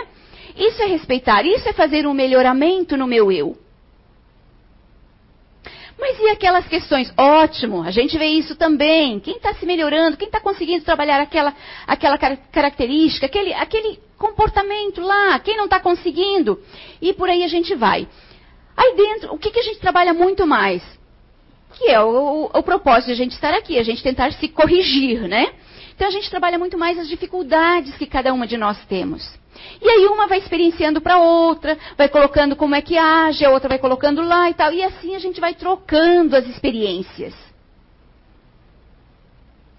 Isso 0.55 0.81
é 0.81 0.85
respeitar, 0.85 1.45
isso 1.45 1.67
é 1.67 1.73
fazer 1.73 2.07
um 2.07 2.13
melhoramento 2.13 2.95
no 2.95 3.07
meu 3.07 3.31
eu. 3.31 3.57
Mas 5.97 6.19
e 6.19 6.29
aquelas 6.29 6.67
questões? 6.67 7.11
Ótimo, 7.17 7.81
a 7.81 7.91
gente 7.91 8.17
vê 8.17 8.25
isso 8.25 8.55
também. 8.55 9.19
Quem 9.19 9.37
está 9.37 9.53
se 9.53 9.65
melhorando, 9.65 10.17
quem 10.17 10.27
está 10.27 10.41
conseguindo 10.41 10.83
trabalhar 10.83 11.21
aquela, 11.21 11.53
aquela 11.87 12.17
característica, 12.17 13.25
aquele, 13.25 13.53
aquele 13.53 13.99
comportamento 14.17 15.01
lá, 15.01 15.39
quem 15.39 15.55
não 15.55 15.65
está 15.65 15.79
conseguindo? 15.79 16.61
E 17.01 17.13
por 17.13 17.29
aí 17.29 17.43
a 17.43 17.47
gente 17.47 17.73
vai. 17.75 18.07
Aí 18.75 18.95
dentro, 18.95 19.33
o 19.33 19.37
que, 19.37 19.51
que 19.51 19.59
a 19.59 19.63
gente 19.63 19.79
trabalha 19.79 20.13
muito 20.13 20.45
mais? 20.45 20.83
Que 21.77 21.89
é 21.89 21.99
o, 22.01 22.49
o, 22.53 22.59
o 22.59 22.63
propósito 22.63 23.07
de 23.07 23.13
a 23.13 23.15
gente 23.15 23.31
estar 23.31 23.53
aqui, 23.53 23.79
a 23.79 23.83
gente 23.83 24.03
tentar 24.03 24.31
se 24.33 24.49
corrigir, 24.49 25.27
né? 25.27 25.53
Então 25.95 26.07
a 26.07 26.11
gente 26.11 26.29
trabalha 26.29 26.59
muito 26.59 26.77
mais 26.77 26.99
as 26.99 27.07
dificuldades 27.07 27.95
que 27.97 28.05
cada 28.05 28.33
uma 28.33 28.45
de 28.45 28.57
nós 28.57 28.77
temos. 28.85 29.23
E 29.81 29.89
aí 29.89 30.05
uma 30.07 30.27
vai 30.27 30.39
experienciando 30.39 30.99
para 30.99 31.17
outra, 31.17 31.77
vai 31.97 32.09
colocando 32.09 32.55
como 32.55 32.75
é 32.75 32.81
que 32.81 32.97
age, 32.97 33.45
a 33.45 33.49
outra 33.49 33.69
vai 33.69 33.79
colocando 33.79 34.21
lá 34.21 34.49
e 34.49 34.53
tal. 34.53 34.73
E 34.73 34.83
assim 34.83 35.15
a 35.15 35.19
gente 35.19 35.39
vai 35.39 35.53
trocando 35.53 36.35
as 36.35 36.45
experiências. 36.47 37.33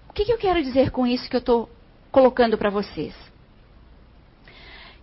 O 0.08 0.12
que, 0.14 0.24
que 0.24 0.32
eu 0.32 0.38
quero 0.38 0.62
dizer 0.62 0.90
com 0.90 1.06
isso 1.06 1.28
que 1.28 1.36
eu 1.36 1.40
estou 1.40 1.68
colocando 2.10 2.56
para 2.56 2.70
vocês? 2.70 3.14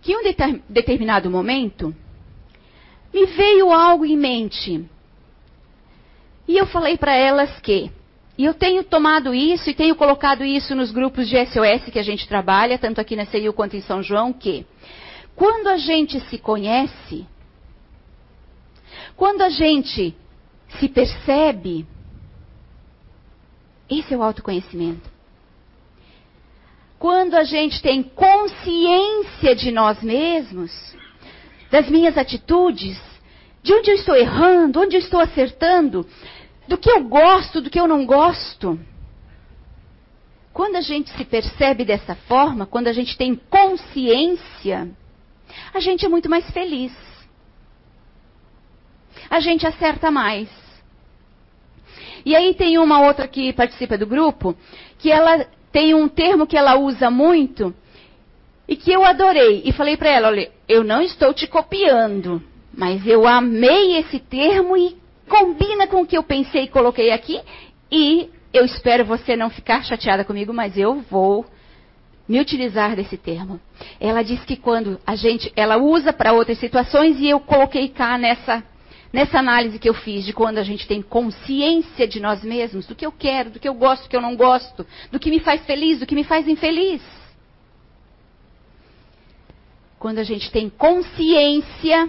Que 0.02 0.12
em 0.12 0.16
um 0.18 0.60
determinado 0.68 1.30
momento, 1.30 1.94
me 3.12 3.24
veio 3.26 3.72
algo 3.72 4.04
em 4.04 4.16
mente. 4.16 4.84
E 6.48 6.56
eu 6.56 6.66
falei 6.66 6.98
para 6.98 7.14
elas 7.14 7.60
que 7.60 7.92
e 8.36 8.44
eu 8.44 8.54
tenho 8.54 8.82
tomado 8.82 9.32
isso 9.32 9.70
e 9.70 9.74
tenho 9.74 9.94
colocado 9.94 10.44
isso 10.44 10.74
nos 10.74 10.90
grupos 10.90 11.28
de 11.28 11.36
SOS 11.46 11.90
que 11.92 11.98
a 11.98 12.02
gente 12.02 12.26
trabalha, 12.26 12.78
tanto 12.78 13.00
aqui 13.00 13.14
na 13.14 13.26
CEIU 13.26 13.52
quanto 13.52 13.76
em 13.76 13.80
São 13.80 14.02
João, 14.02 14.32
que 14.32 14.66
quando 15.36 15.68
a 15.68 15.76
gente 15.76 16.18
se 16.28 16.38
conhece, 16.38 17.26
quando 19.16 19.42
a 19.42 19.48
gente 19.48 20.16
se 20.80 20.88
percebe, 20.88 21.86
esse 23.88 24.12
é 24.12 24.16
o 24.16 24.22
autoconhecimento. 24.22 25.08
Quando 26.98 27.34
a 27.34 27.44
gente 27.44 27.82
tem 27.82 28.02
consciência 28.02 29.54
de 29.54 29.70
nós 29.70 30.02
mesmos, 30.02 30.72
das 31.70 31.88
minhas 31.88 32.16
atitudes, 32.16 32.98
de 33.62 33.72
onde 33.72 33.90
eu 33.90 33.94
estou 33.96 34.16
errando, 34.16 34.80
onde 34.80 34.96
eu 34.96 35.00
estou 35.00 35.20
acertando, 35.20 36.06
do 36.66 36.78
que 36.78 36.90
eu 36.90 37.04
gosto, 37.04 37.60
do 37.60 37.70
que 37.70 37.78
eu 37.78 37.86
não 37.86 38.06
gosto. 38.06 38.78
Quando 40.52 40.76
a 40.76 40.80
gente 40.80 41.10
se 41.10 41.24
percebe 41.24 41.84
dessa 41.84 42.14
forma, 42.14 42.64
quando 42.64 42.88
a 42.88 42.92
gente 42.92 43.16
tem 43.16 43.34
consciência, 43.34 44.88
a 45.72 45.80
gente 45.80 46.06
é 46.06 46.08
muito 46.08 46.30
mais 46.30 46.48
feliz. 46.50 46.92
A 49.28 49.40
gente 49.40 49.66
acerta 49.66 50.10
mais. 50.10 50.48
E 52.24 52.34
aí 52.34 52.54
tem 52.54 52.78
uma 52.78 53.04
outra 53.06 53.28
que 53.28 53.52
participa 53.52 53.98
do 53.98 54.06
grupo, 54.06 54.56
que 54.98 55.10
ela 55.10 55.44
tem 55.70 55.92
um 55.92 56.08
termo 56.08 56.46
que 56.46 56.56
ela 56.56 56.76
usa 56.76 57.10
muito 57.10 57.74
e 58.66 58.76
que 58.76 58.92
eu 58.92 59.04
adorei. 59.04 59.62
E 59.64 59.72
falei 59.72 59.96
para 59.96 60.10
ela, 60.10 60.28
olha, 60.28 60.50
eu 60.68 60.84
não 60.84 61.02
estou 61.02 61.34
te 61.34 61.46
copiando, 61.46 62.42
mas 62.72 63.06
eu 63.06 63.26
amei 63.26 63.98
esse 63.98 64.20
termo 64.20 64.76
e 64.76 64.96
combina 65.28 65.86
com 65.86 66.02
o 66.02 66.06
que 66.06 66.16
eu 66.16 66.22
pensei 66.22 66.64
e 66.64 66.68
coloquei 66.68 67.10
aqui. 67.10 67.40
E 67.90 68.30
eu 68.52 68.64
espero 68.64 69.04
você 69.04 69.36
não 69.36 69.50
ficar 69.50 69.84
chateada 69.84 70.24
comigo, 70.24 70.52
mas 70.52 70.76
eu 70.76 71.00
vou 71.10 71.46
me 72.28 72.40
utilizar 72.40 72.96
desse 72.96 73.16
termo. 73.16 73.60
Ela 74.00 74.22
diz 74.22 74.42
que 74.44 74.56
quando 74.56 74.98
a 75.06 75.14
gente, 75.14 75.52
ela 75.54 75.76
usa 75.76 76.12
para 76.12 76.32
outras 76.32 76.58
situações 76.58 77.18
e 77.20 77.28
eu 77.28 77.40
coloquei 77.40 77.88
cá 77.88 78.16
nessa 78.16 78.62
nessa 79.14 79.38
análise 79.38 79.78
que 79.78 79.88
eu 79.88 79.94
fiz 79.94 80.24
de 80.24 80.32
quando 80.32 80.58
a 80.58 80.64
gente 80.64 80.88
tem 80.88 81.00
consciência 81.00 82.04
de 82.08 82.18
nós 82.18 82.42
mesmos, 82.42 82.84
do 82.84 82.96
que 82.96 83.06
eu 83.06 83.12
quero, 83.12 83.48
do 83.48 83.60
que 83.60 83.68
eu 83.68 83.74
gosto, 83.74 84.02
do 84.02 84.08
que 84.08 84.16
eu 84.16 84.20
não 84.20 84.34
gosto, 84.34 84.84
do 85.12 85.20
que 85.20 85.30
me 85.30 85.38
faz 85.38 85.64
feliz, 85.64 86.00
do 86.00 86.06
que 86.06 86.16
me 86.16 86.24
faz 86.24 86.48
infeliz. 86.48 87.00
Quando 90.00 90.18
a 90.18 90.24
gente 90.24 90.50
tem 90.50 90.68
consciência, 90.68 92.08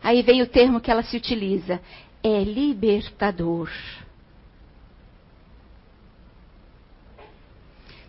aí 0.00 0.22
vem 0.22 0.42
o 0.42 0.46
termo 0.46 0.80
que 0.80 0.92
ela 0.92 1.02
se 1.02 1.16
utiliza, 1.16 1.80
é 2.26 2.42
libertador. 2.42 3.70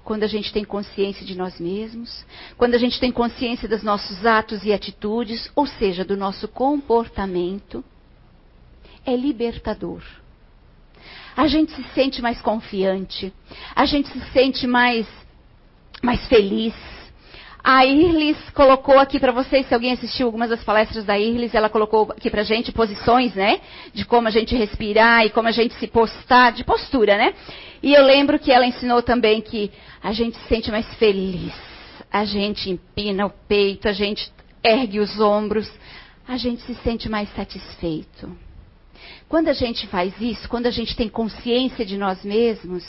Quando 0.03 0.23
a 0.23 0.27
gente 0.27 0.51
tem 0.51 0.63
consciência 0.63 1.25
de 1.25 1.37
nós 1.37 1.59
mesmos, 1.59 2.25
quando 2.57 2.73
a 2.73 2.77
gente 2.77 2.99
tem 2.99 3.11
consciência 3.11 3.67
dos 3.67 3.83
nossos 3.83 4.25
atos 4.25 4.63
e 4.63 4.73
atitudes, 4.73 5.51
ou 5.53 5.67
seja, 5.67 6.03
do 6.03 6.15
nosso 6.17 6.47
comportamento, 6.47 7.83
é 9.05 9.15
libertador. 9.15 10.01
A 11.35 11.45
gente 11.47 11.73
se 11.73 11.83
sente 11.93 12.21
mais 12.21 12.41
confiante, 12.41 13.31
a 13.75 13.85
gente 13.85 14.09
se 14.09 14.31
sente 14.31 14.65
mais, 14.65 15.05
mais 16.01 16.25
feliz, 16.27 16.73
A 17.69 17.85
Irlis 17.85 18.37
colocou 18.51 18.97
aqui 18.97 19.19
para 19.19 19.33
vocês, 19.33 19.67
se 19.67 19.73
alguém 19.73 19.91
assistiu 19.91 20.27
algumas 20.27 20.49
das 20.49 20.63
palestras 20.63 21.03
da 21.03 21.19
Irlis, 21.19 21.53
ela 21.53 21.67
colocou 21.67 22.13
aqui 22.13 22.29
pra 22.29 22.41
gente 22.41 22.71
posições, 22.71 23.35
né? 23.35 23.59
De 23.93 24.05
como 24.05 24.29
a 24.29 24.31
gente 24.31 24.55
respirar 24.55 25.25
e 25.25 25.29
como 25.31 25.49
a 25.49 25.51
gente 25.51 25.73
se 25.73 25.85
postar, 25.85 26.53
de 26.53 26.63
postura, 26.63 27.17
né? 27.17 27.33
E 27.83 27.93
eu 27.93 28.05
lembro 28.05 28.39
que 28.39 28.53
ela 28.53 28.65
ensinou 28.65 29.03
também 29.03 29.41
que 29.41 29.69
a 30.01 30.13
gente 30.13 30.37
se 30.37 30.47
sente 30.47 30.71
mais 30.71 30.87
feliz. 30.93 31.53
A 32.09 32.23
gente 32.23 32.69
empina 32.69 33.25
o 33.25 33.33
peito, 33.49 33.89
a 33.89 33.91
gente 33.91 34.31
ergue 34.63 35.01
os 35.01 35.19
ombros, 35.19 35.69
a 36.25 36.37
gente 36.37 36.61
se 36.61 36.73
sente 36.75 37.09
mais 37.09 37.27
satisfeito. 37.35 38.31
Quando 39.27 39.49
a 39.49 39.53
gente 39.53 39.87
faz 39.87 40.13
isso, 40.21 40.47
quando 40.47 40.67
a 40.67 40.71
gente 40.71 40.95
tem 40.95 41.09
consciência 41.09 41.85
de 41.85 41.97
nós 41.97 42.23
mesmos, 42.23 42.85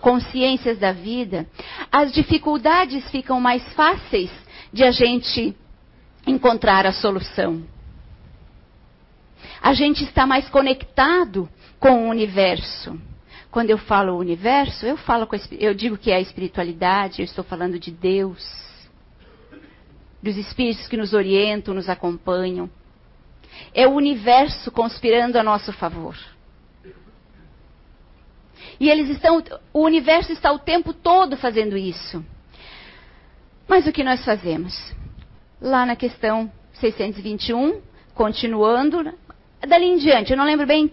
consciências 0.00 0.78
da 0.78 0.92
vida, 0.92 1.46
as 1.90 2.12
dificuldades 2.12 3.08
ficam 3.10 3.40
mais 3.40 3.62
fáceis 3.74 4.30
de 4.72 4.84
a 4.84 4.90
gente 4.90 5.54
encontrar 6.26 6.86
a 6.86 6.92
solução. 6.92 7.62
A 9.62 9.74
gente 9.74 10.04
está 10.04 10.26
mais 10.26 10.48
conectado 10.48 11.48
com 11.78 12.06
o 12.06 12.10
universo. 12.10 12.98
Quando 13.50 13.70
eu 13.70 13.78
falo 13.78 14.16
universo, 14.16 14.86
eu 14.86 14.96
falo 14.96 15.26
com, 15.26 15.36
eu 15.58 15.74
digo 15.74 15.98
que 15.98 16.10
é 16.10 16.16
a 16.16 16.20
espiritualidade, 16.20 17.20
eu 17.20 17.24
estou 17.24 17.42
falando 17.42 17.78
de 17.78 17.90
Deus, 17.90 18.46
dos 20.22 20.36
espíritos 20.36 20.86
que 20.86 20.96
nos 20.96 21.12
orientam, 21.12 21.74
nos 21.74 21.88
acompanham. 21.88 22.70
É 23.74 23.86
o 23.86 23.92
universo 23.92 24.70
conspirando 24.70 25.38
a 25.38 25.42
nosso 25.42 25.72
favor. 25.72 26.16
E 28.80 28.88
eles 28.88 29.10
estão, 29.10 29.44
o 29.74 29.84
universo 29.84 30.32
está 30.32 30.50
o 30.50 30.58
tempo 30.58 30.94
todo 30.94 31.36
fazendo 31.36 31.76
isso. 31.76 32.24
Mas 33.68 33.86
o 33.86 33.92
que 33.92 34.02
nós 34.02 34.24
fazemos? 34.24 34.74
Lá 35.60 35.84
na 35.84 35.94
questão 35.94 36.50
621, 36.72 37.82
continuando, 38.14 39.12
dali 39.68 39.84
em 39.84 39.98
diante, 39.98 40.32
eu 40.32 40.36
não 40.36 40.46
lembro 40.46 40.66
bem, 40.66 40.90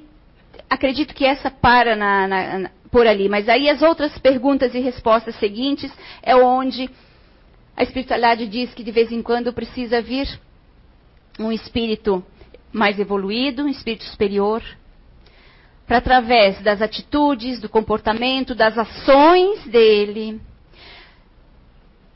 acredito 0.69 1.13
que 1.13 1.25
essa 1.25 1.49
para 1.49 1.95
na, 1.95 2.27
na, 2.27 2.59
na, 2.59 2.71
por 2.91 3.07
ali, 3.07 3.29
mas 3.29 3.47
aí 3.47 3.69
as 3.69 3.81
outras 3.81 4.17
perguntas 4.19 4.75
e 4.75 4.79
respostas 4.79 5.35
seguintes 5.35 5.91
é 6.21 6.35
onde 6.35 6.89
a 7.75 7.83
espiritualidade 7.83 8.47
diz 8.47 8.73
que 8.73 8.83
de 8.83 8.91
vez 8.91 9.13
em 9.13 9.21
quando 9.21 9.53
precisa 9.53 10.01
vir 10.01 10.27
um 11.39 11.53
espírito 11.53 12.23
mais 12.71 12.99
evoluído, 12.99 13.63
um 13.63 13.69
espírito 13.69 14.03
superior, 14.03 14.61
para 15.87 15.97
através 15.99 16.61
das 16.61 16.81
atitudes, 16.81 17.61
do 17.61 17.69
comportamento, 17.69 18.53
das 18.53 18.77
ações 18.77 19.63
dele, 19.67 20.41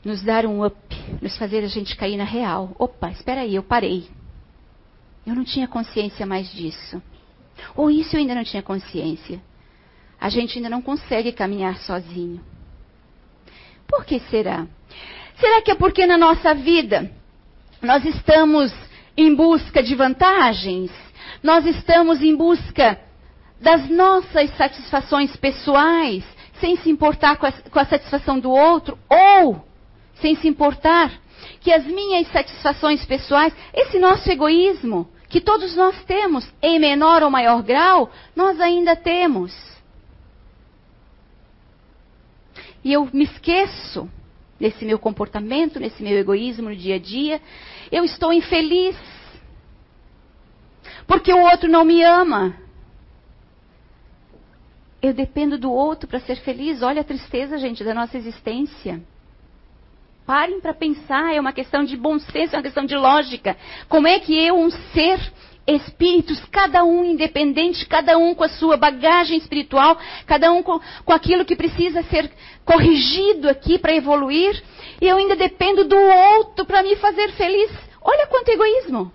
nos 0.04 0.22
dar 0.22 0.44
um 0.44 0.64
up, 0.64 0.76
nos 1.22 1.38
fazer 1.38 1.64
a 1.64 1.68
gente 1.68 1.96
cair 1.96 2.18
na 2.18 2.24
real. 2.24 2.76
Opa, 2.78 3.10
espera 3.10 3.40
aí, 3.40 3.54
eu 3.54 3.62
parei. 3.62 4.08
Eu 5.26 5.34
não 5.34 5.42
tinha 5.42 5.66
consciência 5.66 6.26
mais 6.26 6.52
disso. 6.52 7.02
Ou 7.74 7.90
isso 7.90 8.14
eu 8.14 8.20
ainda 8.20 8.34
não 8.34 8.44
tinha 8.44 8.62
consciência. 8.62 9.40
A 10.20 10.28
gente 10.28 10.58
ainda 10.58 10.68
não 10.68 10.82
consegue 10.82 11.32
caminhar 11.32 11.78
sozinho. 11.78 12.40
Por 13.88 14.04
que 14.04 14.20
será? 14.30 14.66
Será 15.38 15.62
que 15.62 15.70
é 15.70 15.74
porque 15.74 16.06
na 16.06 16.18
nossa 16.18 16.54
vida 16.54 17.10
nós 17.80 18.04
estamos 18.04 18.70
em 19.16 19.34
busca 19.34 19.82
de 19.82 19.94
vantagens? 19.94 20.90
Nós 21.42 21.64
estamos 21.64 22.20
em 22.20 22.36
busca 22.36 22.98
das 23.62 23.88
nossas 23.88 24.54
satisfações 24.56 25.34
pessoais, 25.36 26.24
sem 26.60 26.76
se 26.76 26.90
importar 26.90 27.36
com 27.36 27.46
a, 27.46 27.52
com 27.52 27.78
a 27.78 27.86
satisfação 27.86 28.38
do 28.38 28.50
outro, 28.50 28.98
ou 29.08 29.64
sem 30.20 30.34
se 30.34 30.48
importar 30.48 31.12
que 31.60 31.72
as 31.72 31.84
minhas 31.84 32.26
satisfações 32.28 33.04
pessoais, 33.04 33.54
esse 33.72 34.00
nosso 34.00 34.28
egoísmo, 34.28 35.08
que 35.28 35.40
todos 35.40 35.76
nós 35.76 36.04
temos, 36.04 36.46
em 36.60 36.78
menor 36.78 37.22
ou 37.22 37.30
maior 37.30 37.62
grau, 37.62 38.10
nós 38.34 38.60
ainda 38.60 38.96
temos. 38.96 39.54
E 42.84 42.92
eu 42.92 43.08
me 43.12 43.24
esqueço 43.24 44.10
nesse 44.58 44.84
meu 44.84 44.98
comportamento, 44.98 45.78
nesse 45.78 46.02
meu 46.02 46.18
egoísmo 46.18 46.68
no 46.68 46.76
dia 46.76 46.96
a 46.96 46.98
dia. 46.98 47.40
Eu 47.90 48.04
estou 48.04 48.32
infeliz. 48.32 48.96
Porque 51.06 51.32
o 51.32 51.40
outro 51.40 51.70
não 51.70 51.84
me 51.84 52.02
ama. 52.02 52.61
Eu 55.02 55.12
dependo 55.12 55.58
do 55.58 55.72
outro 55.72 56.08
para 56.08 56.20
ser 56.20 56.36
feliz. 56.36 56.80
Olha 56.80 57.00
a 57.00 57.04
tristeza, 57.04 57.58
gente, 57.58 57.82
da 57.82 57.92
nossa 57.92 58.16
existência. 58.16 59.02
Parem 60.24 60.60
para 60.60 60.72
pensar, 60.72 61.34
é 61.34 61.40
uma 61.40 61.52
questão 61.52 61.82
de 61.82 61.96
bom 61.96 62.18
senso, 62.20 62.54
é 62.54 62.58
uma 62.58 62.62
questão 62.62 62.86
de 62.86 62.94
lógica. 62.94 63.56
Como 63.88 64.06
é 64.06 64.20
que 64.20 64.32
eu, 64.32 64.56
um 64.56 64.70
ser, 64.70 65.18
espíritos, 65.66 66.40
cada 66.46 66.84
um 66.84 67.04
independente, 67.04 67.86
cada 67.86 68.16
um 68.16 68.32
com 68.32 68.44
a 68.44 68.48
sua 68.48 68.76
bagagem 68.76 69.38
espiritual, 69.38 69.98
cada 70.24 70.52
um 70.52 70.62
com, 70.62 70.80
com 71.04 71.12
aquilo 71.12 71.44
que 71.44 71.56
precisa 71.56 72.04
ser 72.04 72.30
corrigido 72.64 73.48
aqui 73.48 73.78
para 73.78 73.94
evoluir, 73.94 74.62
e 75.00 75.08
eu 75.08 75.16
ainda 75.16 75.34
dependo 75.34 75.84
do 75.84 75.96
outro 75.96 76.64
para 76.64 76.82
me 76.84 76.94
fazer 76.96 77.32
feliz? 77.32 77.70
Olha 78.00 78.28
quanto 78.28 78.48
egoísmo! 78.50 79.12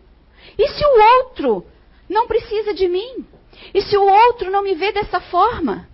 E 0.57 0.67
se 0.67 0.83
o 0.83 1.19
outro 1.19 1.65
não 2.09 2.27
precisa 2.27 2.73
de 2.73 2.87
mim? 2.89 3.25
E 3.73 3.81
se 3.81 3.97
o 3.97 4.05
outro 4.05 4.51
não 4.51 4.63
me 4.63 4.75
vê 4.75 4.91
dessa 4.91 5.19
forma? 5.19 5.87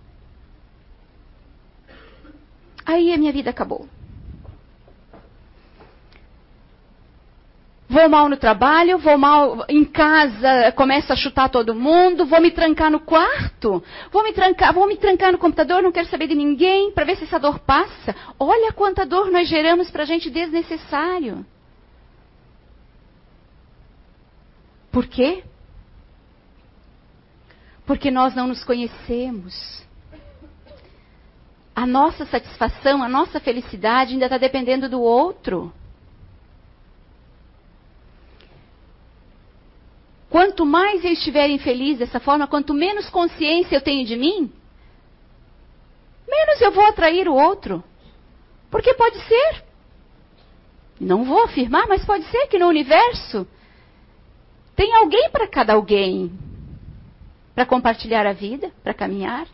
Aí 2.84 3.12
a 3.12 3.16
minha 3.16 3.32
vida 3.32 3.50
acabou. 3.50 3.88
Vou 7.88 8.08
mal 8.08 8.28
no 8.28 8.36
trabalho, 8.36 8.98
vou 8.98 9.16
mal 9.16 9.64
em 9.68 9.84
casa, 9.84 10.72
começo 10.72 11.12
a 11.12 11.16
chutar 11.16 11.48
todo 11.48 11.74
mundo, 11.74 12.26
vou 12.26 12.40
me 12.40 12.50
trancar 12.50 12.90
no 12.90 12.98
quarto, 12.98 13.84
vou 14.10 14.24
me 14.24 14.32
trancar, 14.32 14.72
vou 14.74 14.88
me 14.88 14.96
trancar 14.96 15.30
no 15.30 15.38
computador, 15.38 15.82
não 15.82 15.92
quero 15.92 16.08
saber 16.08 16.26
de 16.26 16.34
ninguém, 16.34 16.90
para 16.90 17.04
ver 17.04 17.16
se 17.16 17.24
essa 17.24 17.38
dor 17.38 17.60
passa. 17.60 18.12
Olha 18.38 18.72
quanta 18.72 19.06
dor 19.06 19.30
nós 19.30 19.48
geramos 19.48 19.90
para 19.92 20.02
a 20.02 20.06
gente 20.06 20.28
desnecessário. 20.28 21.46
Por 24.90 25.06
quê? 25.06 25.44
Porque 27.86 28.10
nós 28.10 28.34
não 28.34 28.46
nos 28.46 28.64
conhecemos. 28.64 29.84
A 31.74 31.86
nossa 31.86 32.24
satisfação, 32.24 33.02
a 33.02 33.08
nossa 33.08 33.40
felicidade 33.40 34.12
ainda 34.12 34.26
está 34.26 34.38
dependendo 34.38 34.88
do 34.88 35.00
outro. 35.00 35.72
Quanto 40.30 40.64
mais 40.64 41.04
eu 41.04 41.12
estiver 41.12 41.48
infeliz 41.50 41.98
dessa 41.98 42.18
forma, 42.18 42.46
quanto 42.46 42.74
menos 42.74 43.08
consciência 43.10 43.76
eu 43.76 43.80
tenho 43.80 44.04
de 44.04 44.16
mim, 44.16 44.52
menos 46.26 46.60
eu 46.60 46.72
vou 46.72 46.84
atrair 46.86 47.28
o 47.28 47.34
outro. 47.34 47.84
Porque 48.70 48.94
pode 48.94 49.18
ser, 49.20 49.64
não 51.00 51.24
vou 51.24 51.44
afirmar, 51.44 51.86
mas 51.86 52.04
pode 52.04 52.24
ser 52.24 52.46
que 52.48 52.58
no 52.58 52.66
universo 52.66 53.46
tem 54.74 54.92
alguém 54.96 55.30
para 55.30 55.46
cada 55.46 55.74
alguém 55.74 56.36
para 57.54 57.66
compartilhar 57.66 58.26
a 58.26 58.32
vida, 58.32 58.72
para 58.82 58.94
caminhar. 58.94 59.46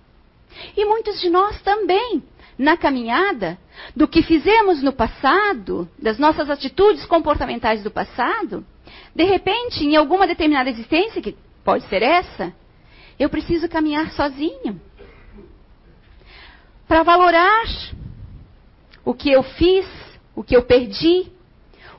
E 0.77 0.85
muitos 0.85 1.21
de 1.21 1.29
nós 1.31 1.61
também, 1.63 2.23
na 2.59 2.77
caminhada, 2.77 3.59
do 3.95 4.09
que 4.09 4.23
fizemos 4.23 4.83
no 4.83 4.93
passado, 4.93 5.89
das 5.99 6.19
nossas 6.19 6.51
atitudes 6.51 7.05
comportamentais 7.07 7.83
do 7.83 7.91
passado, 7.91 8.65
de 9.15 9.25
repente, 9.25 9.85
em 9.85 9.97
alguma 9.97 10.27
determinada 10.27 10.71
existência, 10.71 11.23
que 11.23 11.37
pode 11.65 11.87
ser 11.89 12.03
essa, 12.03 12.53
eu 13.19 13.29
preciso 13.29 13.69
caminhar 13.69 14.11
sozinho. 14.13 14.81
Para 16.89 17.03
valorar 17.03 17.67
o 19.05 19.15
que 19.15 19.31
eu 19.31 19.43
fiz, 19.43 19.87
o 20.35 20.43
que 20.43 20.57
eu 20.57 20.63
perdi, 20.63 21.31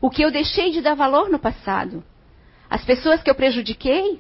o 0.01 0.09
que 0.09 0.23
eu 0.23 0.31
deixei 0.31 0.71
de 0.71 0.81
dar 0.81 0.95
valor 0.95 1.29
no 1.29 1.39
passado. 1.39 2.03
As 2.69 2.83
pessoas 2.83 3.21
que 3.21 3.29
eu 3.29 3.35
prejudiquei, 3.35 4.19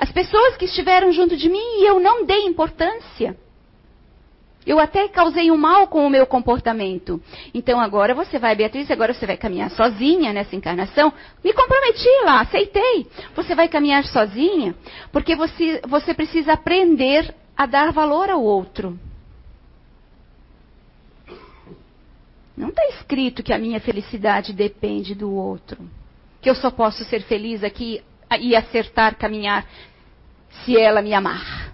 as 0.00 0.10
pessoas 0.10 0.56
que 0.56 0.64
estiveram 0.64 1.12
junto 1.12 1.36
de 1.36 1.46
mim 1.50 1.82
e 1.82 1.86
eu 1.86 2.00
não 2.00 2.24
dei 2.24 2.46
importância. 2.46 3.36
Eu 4.66 4.78
até 4.78 5.06
causei 5.08 5.50
um 5.50 5.58
mal 5.58 5.88
com 5.88 6.06
o 6.06 6.08
meu 6.08 6.26
comportamento. 6.26 7.22
Então 7.52 7.78
agora 7.78 8.14
você 8.14 8.38
vai, 8.38 8.54
Beatriz, 8.54 8.90
agora 8.90 9.12
você 9.12 9.26
vai 9.26 9.36
caminhar 9.36 9.70
sozinha 9.70 10.32
nessa 10.32 10.56
encarnação. 10.56 11.12
Me 11.44 11.52
comprometi 11.52 12.08
lá, 12.24 12.40
aceitei. 12.40 13.08
Você 13.36 13.54
vai 13.54 13.68
caminhar 13.68 14.02
sozinha 14.06 14.74
porque 15.12 15.36
você, 15.36 15.82
você 15.86 16.14
precisa 16.14 16.54
aprender 16.54 17.34
a 17.54 17.66
dar 17.66 17.92
valor 17.92 18.30
ao 18.30 18.42
outro. 18.42 18.98
Não 22.56 22.70
está 22.70 22.86
escrito 22.86 23.42
que 23.42 23.52
a 23.52 23.58
minha 23.58 23.80
felicidade 23.80 24.54
depende 24.54 25.14
do 25.14 25.30
outro. 25.30 25.78
Que 26.40 26.48
eu 26.48 26.54
só 26.54 26.70
posso 26.70 27.04
ser 27.04 27.20
feliz 27.20 27.62
aqui 27.62 28.02
e 28.38 28.54
acertar 28.54 29.16
caminhar 29.16 29.66
se 30.64 30.76
ela 30.76 31.02
me 31.02 31.12
amar. 31.14 31.72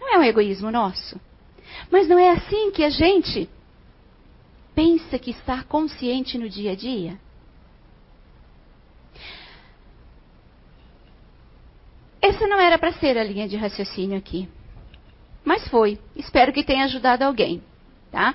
Não 0.00 0.14
é 0.14 0.18
um 0.18 0.24
egoísmo 0.24 0.70
nosso? 0.70 1.20
Mas 1.90 2.08
não 2.08 2.18
é 2.18 2.30
assim 2.30 2.70
que 2.70 2.82
a 2.82 2.90
gente 2.90 3.48
pensa 4.74 5.18
que 5.18 5.30
está 5.30 5.62
consciente 5.64 6.38
no 6.38 6.48
dia 6.48 6.72
a 6.72 6.74
dia? 6.74 7.18
Essa 12.20 12.46
não 12.46 12.60
era 12.60 12.78
para 12.78 12.92
ser 12.92 13.16
a 13.16 13.24
linha 13.24 13.48
de 13.48 13.56
raciocínio 13.56 14.18
aqui. 14.18 14.48
Mas 15.44 15.66
foi. 15.68 15.98
Espero 16.14 16.52
que 16.52 16.64
tenha 16.64 16.84
ajudado 16.84 17.22
alguém, 17.22 17.62
tá? 18.10 18.34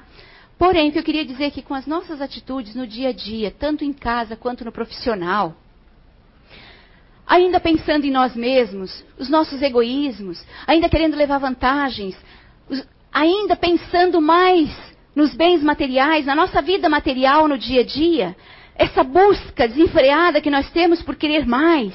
Porém, 0.63 0.87
o 0.87 0.91
que 0.93 0.99
eu 0.99 1.03
queria 1.03 1.25
dizer 1.25 1.43
é 1.43 1.51
que 1.51 1.61
com 1.61 1.73
as 1.73 1.85
nossas 1.85 2.21
atitudes 2.21 2.73
no 2.73 2.87
dia 2.87 3.09
a 3.09 3.11
dia, 3.11 3.51
tanto 3.51 3.83
em 3.83 3.91
casa 3.91 4.37
quanto 4.37 4.63
no 4.63 4.71
profissional, 4.71 5.57
ainda 7.27 7.59
pensando 7.59 8.05
em 8.05 8.11
nós 8.11 8.33
mesmos, 8.33 9.03
os 9.19 9.27
nossos 9.27 9.61
egoísmos, 9.61 10.41
ainda 10.65 10.87
querendo 10.87 11.17
levar 11.17 11.39
vantagens, 11.39 12.15
ainda 13.11 13.57
pensando 13.57 14.21
mais 14.21 14.69
nos 15.13 15.35
bens 15.35 15.61
materiais, 15.61 16.25
na 16.25 16.33
nossa 16.33 16.61
vida 16.61 16.87
material 16.87 17.45
no 17.45 17.57
dia 17.57 17.81
a 17.81 17.85
dia, 17.85 18.33
essa 18.73 19.03
busca 19.03 19.67
desenfreada 19.67 20.39
que 20.39 20.49
nós 20.49 20.71
temos 20.71 21.01
por 21.01 21.17
querer 21.17 21.45
mais, 21.45 21.93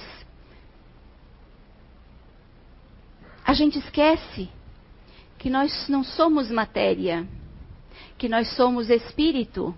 a 3.46 3.54
gente 3.54 3.78
esquece 3.78 4.46
que 5.38 5.48
nós 5.48 5.88
não 5.88 6.04
somos 6.04 6.50
matéria, 6.50 7.26
que 8.18 8.28
nós 8.28 8.54
somos 8.56 8.90
espírito. 8.90 9.74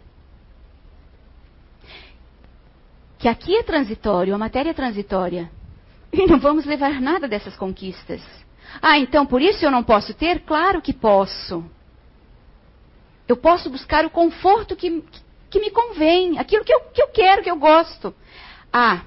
Que 3.19 3.29
aqui 3.29 3.55
é 3.55 3.63
transitório, 3.63 4.35
a 4.35 4.39
matéria 4.39 4.71
é 4.71 4.75
transitória. 4.75 5.51
E 6.13 6.27
não 6.27 6.41
vamos 6.41 6.65
levar 6.65 7.01
nada 7.01 7.29
dessas 7.29 7.55
conquistas. 7.55 8.21
Ah, 8.83 8.99
então 8.99 9.25
por 9.25 9.41
isso 9.41 9.65
eu 9.65 9.71
não 9.71 9.85
posso 9.85 10.13
ter? 10.13 10.41
Claro 10.41 10.83
que 10.83 10.93
posso. 10.93 11.65
Eu 13.29 13.37
posso 13.37 13.71
buscar 13.71 14.05
o 14.05 14.11
conforto 14.11 14.75
que, 14.75 15.05
que 15.49 15.61
me 15.61 15.71
convém, 15.71 16.37
aquilo 16.37 16.65
que 16.65 16.75
eu, 16.75 16.81
que 16.81 17.01
eu 17.01 17.09
quero, 17.09 17.45
que 17.45 17.51
eu 17.51 17.57
gosto. 17.57 18.13
Ah, 18.73 19.03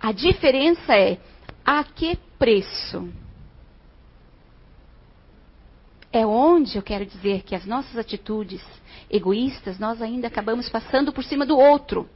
a 0.00 0.10
diferença 0.10 0.92
é 0.96 1.18
a 1.64 1.84
que 1.84 2.18
preço? 2.36 3.08
É 6.12 6.26
onde 6.26 6.76
eu 6.76 6.82
quero 6.82 7.06
dizer 7.06 7.42
que 7.42 7.54
as 7.54 7.64
nossas 7.64 7.96
atitudes 7.96 8.60
egoístas, 9.08 9.78
nós 9.78 10.02
ainda 10.02 10.26
acabamos 10.26 10.68
passando 10.68 11.12
por 11.12 11.22
cima 11.22 11.46
do 11.46 11.56
outro. 11.56 12.08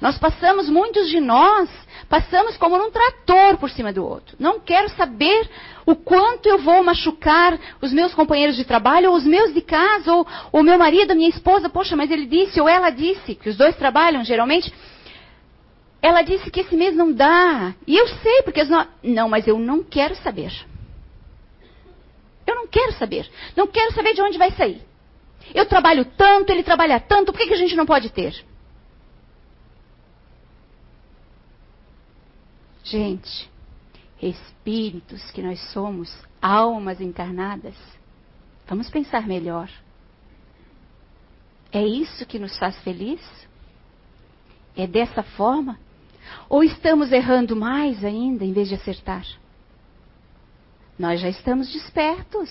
Nós 0.00 0.18
passamos, 0.18 0.68
muitos 0.68 1.08
de 1.10 1.20
nós, 1.20 1.70
passamos 2.08 2.56
como 2.56 2.76
num 2.76 2.90
trator 2.90 3.56
por 3.58 3.70
cima 3.70 3.92
do 3.92 4.04
outro. 4.04 4.36
Não 4.40 4.58
quero 4.58 4.88
saber 4.90 5.48
o 5.86 5.94
quanto 5.94 6.48
eu 6.48 6.58
vou 6.58 6.82
machucar 6.82 7.56
os 7.80 7.92
meus 7.92 8.12
companheiros 8.12 8.56
de 8.56 8.64
trabalho, 8.64 9.10
ou 9.10 9.16
os 9.16 9.24
meus 9.24 9.54
de 9.54 9.60
casa, 9.60 10.12
ou 10.12 10.26
o 10.50 10.62
meu 10.62 10.76
marido, 10.76 11.12
a 11.12 11.14
minha 11.14 11.28
esposa. 11.28 11.70
Poxa, 11.70 11.94
mas 11.94 12.10
ele 12.10 12.26
disse, 12.26 12.60
ou 12.60 12.68
ela 12.68 12.90
disse, 12.90 13.36
que 13.36 13.48
os 13.48 13.56
dois 13.56 13.76
trabalham 13.76 14.24
geralmente. 14.24 14.74
Ela 16.00 16.22
disse 16.22 16.50
que 16.50 16.60
esse 16.60 16.74
mês 16.74 16.96
não 16.96 17.12
dá. 17.12 17.72
E 17.86 17.96
eu 17.96 18.08
sei, 18.08 18.42
porque 18.42 18.60
as 18.60 18.68
no... 18.68 18.84
Não, 19.04 19.28
mas 19.28 19.46
eu 19.46 19.56
não 19.56 19.84
quero 19.84 20.16
saber. 20.16 20.52
Eu 22.52 22.56
não 22.56 22.66
quero 22.66 22.92
saber. 22.92 23.28
Não 23.56 23.66
quero 23.66 23.94
saber 23.94 24.14
de 24.14 24.20
onde 24.20 24.36
vai 24.36 24.52
sair. 24.52 24.82
Eu 25.54 25.66
trabalho 25.66 26.04
tanto, 26.04 26.50
ele 26.50 26.62
trabalha 26.62 27.00
tanto, 27.00 27.32
por 27.32 27.38
que, 27.38 27.46
que 27.46 27.54
a 27.54 27.58
gente 27.58 27.74
não 27.74 27.86
pode 27.86 28.10
ter? 28.10 28.44
Gente, 32.84 33.50
espíritos 34.20 35.30
que 35.30 35.42
nós 35.42 35.58
somos, 35.72 36.14
almas 36.40 37.00
encarnadas, 37.00 37.74
vamos 38.66 38.90
pensar 38.90 39.26
melhor. 39.26 39.70
É 41.72 41.84
isso 41.84 42.26
que 42.26 42.38
nos 42.38 42.58
faz 42.58 42.78
feliz? 42.80 43.20
É 44.76 44.86
dessa 44.86 45.22
forma? 45.22 45.78
Ou 46.48 46.62
estamos 46.62 47.10
errando 47.12 47.56
mais 47.56 48.04
ainda 48.04 48.44
em 48.44 48.52
vez 48.52 48.68
de 48.68 48.74
acertar? 48.74 49.24
Nós 50.98 51.20
já 51.20 51.28
estamos 51.28 51.72
despertos. 51.72 52.50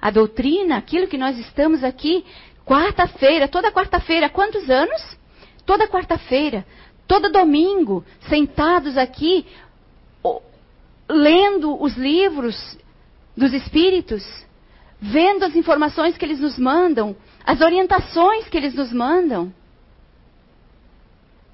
A 0.00 0.10
doutrina, 0.10 0.76
aquilo 0.76 1.08
que 1.08 1.18
nós 1.18 1.38
estamos 1.38 1.82
aqui, 1.82 2.24
quarta-feira, 2.64 3.48
toda 3.48 3.72
quarta-feira, 3.72 4.28
quantos 4.28 4.68
anos? 4.70 5.16
Toda 5.64 5.88
quarta-feira, 5.88 6.64
todo 7.06 7.30
domingo, 7.30 8.04
sentados 8.28 8.96
aqui, 8.96 9.44
lendo 11.08 11.80
os 11.82 11.96
livros 11.96 12.78
dos 13.36 13.52
Espíritos, 13.52 14.24
vendo 15.00 15.44
as 15.44 15.54
informações 15.54 16.16
que 16.16 16.24
eles 16.24 16.40
nos 16.40 16.58
mandam, 16.58 17.16
as 17.44 17.60
orientações 17.60 18.48
que 18.48 18.56
eles 18.56 18.74
nos 18.74 18.92
mandam. 18.92 19.52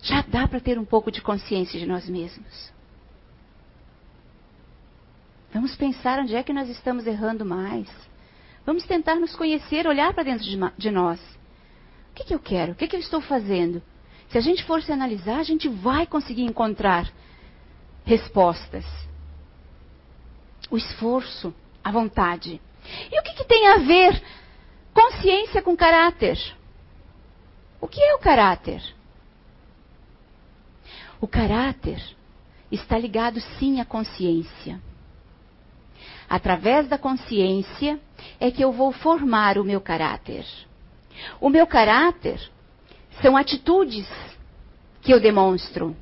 Já 0.02 0.22
dá 0.26 0.46
para 0.46 0.60
ter 0.60 0.78
um 0.78 0.84
pouco 0.84 1.10
de 1.10 1.22
consciência 1.22 1.78
de 1.78 1.86
nós 1.86 2.08
mesmos. 2.08 2.73
Vamos 5.54 5.76
pensar 5.76 6.18
onde 6.18 6.34
é 6.34 6.42
que 6.42 6.52
nós 6.52 6.68
estamos 6.68 7.06
errando 7.06 7.44
mais. 7.44 7.88
Vamos 8.66 8.84
tentar 8.86 9.14
nos 9.14 9.36
conhecer, 9.36 9.86
olhar 9.86 10.12
para 10.12 10.24
dentro 10.24 10.44
de, 10.44 10.58
de, 10.76 10.90
nós. 10.90 11.20
O 12.10 12.14
que, 12.16 12.24
que 12.24 12.34
eu 12.34 12.40
quero? 12.40 12.72
O 12.72 12.74
que, 12.74 12.88
que 12.88 12.96
eu 12.96 13.00
estou 13.00 13.20
fazendo? 13.20 13.80
Se 14.30 14.36
a 14.36 14.40
gente 14.40 14.64
for 14.64 14.82
se 14.82 14.90
analisar, 14.90 15.38
a 15.38 15.44
gente 15.44 15.68
vai 15.68 16.08
conseguir 16.08 16.42
encontrar 16.42 17.08
respostas. 18.04 18.84
O 20.68 20.76
esforço, 20.76 21.54
a 21.84 21.92
vontade. 21.92 22.60
E 23.12 23.20
o 23.20 23.22
que, 23.22 23.34
que 23.34 23.44
tem 23.44 23.68
a 23.68 23.78
ver 23.78 24.20
consciência 24.92 25.62
com 25.62 25.76
caráter? 25.76 26.36
O 27.80 27.86
que 27.86 28.02
é 28.02 28.12
o 28.16 28.18
caráter? 28.18 28.82
O 31.20 31.28
caráter 31.28 32.02
está 32.72 32.98
ligado 32.98 33.40
sim 33.40 33.80
à 33.80 33.84
consciência. 33.84 34.82
Através 36.28 36.88
da 36.88 36.98
consciência 36.98 37.98
é 38.40 38.50
que 38.50 38.62
eu 38.62 38.72
vou 38.72 38.92
formar 38.92 39.58
o 39.58 39.64
meu 39.64 39.80
caráter. 39.80 40.44
O 41.40 41.48
meu 41.48 41.66
caráter 41.66 42.40
são 43.22 43.36
atitudes 43.36 44.08
que 45.02 45.12
eu 45.12 45.20
demonstro. 45.20 45.96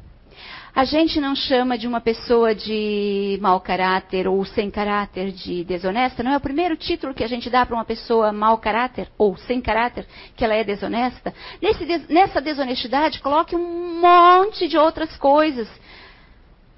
A 0.75 0.85
gente 0.85 1.21
não 1.21 1.37
chama 1.37 1.77
de 1.77 1.87
uma 1.87 2.01
pessoa 2.01 2.55
de 2.55 3.39
mau 3.43 3.61
caráter 3.61 4.27
ou 4.27 4.43
sem 4.43 4.71
caráter 4.71 5.31
de 5.31 5.63
desonesta. 5.65 6.23
Não 6.23 6.33
é 6.33 6.37
o 6.39 6.41
primeiro 6.41 6.79
título 6.79 7.13
que 7.13 7.23
a 7.23 7.27
gente 7.27 7.51
dá 7.51 7.67
para 7.67 7.75
uma 7.75 7.85
pessoa 7.85 8.33
mau 8.33 8.57
caráter 8.57 9.11
ou 9.19 9.37
sem 9.37 9.61
caráter, 9.61 10.07
que 10.35 10.43
ela 10.43 10.55
é 10.55 10.65
desonesta. 10.65 11.35
Nesse, 11.61 11.85
nessa 12.11 12.41
desonestidade, 12.41 13.21
coloque 13.21 13.55
um 13.55 14.01
monte 14.01 14.67
de 14.67 14.79
outras 14.79 15.15
coisas 15.19 15.69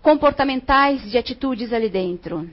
comportamentais, 0.02 1.08
de 1.08 1.16
atitudes 1.16 1.72
ali 1.72 1.88
dentro. 1.88 2.50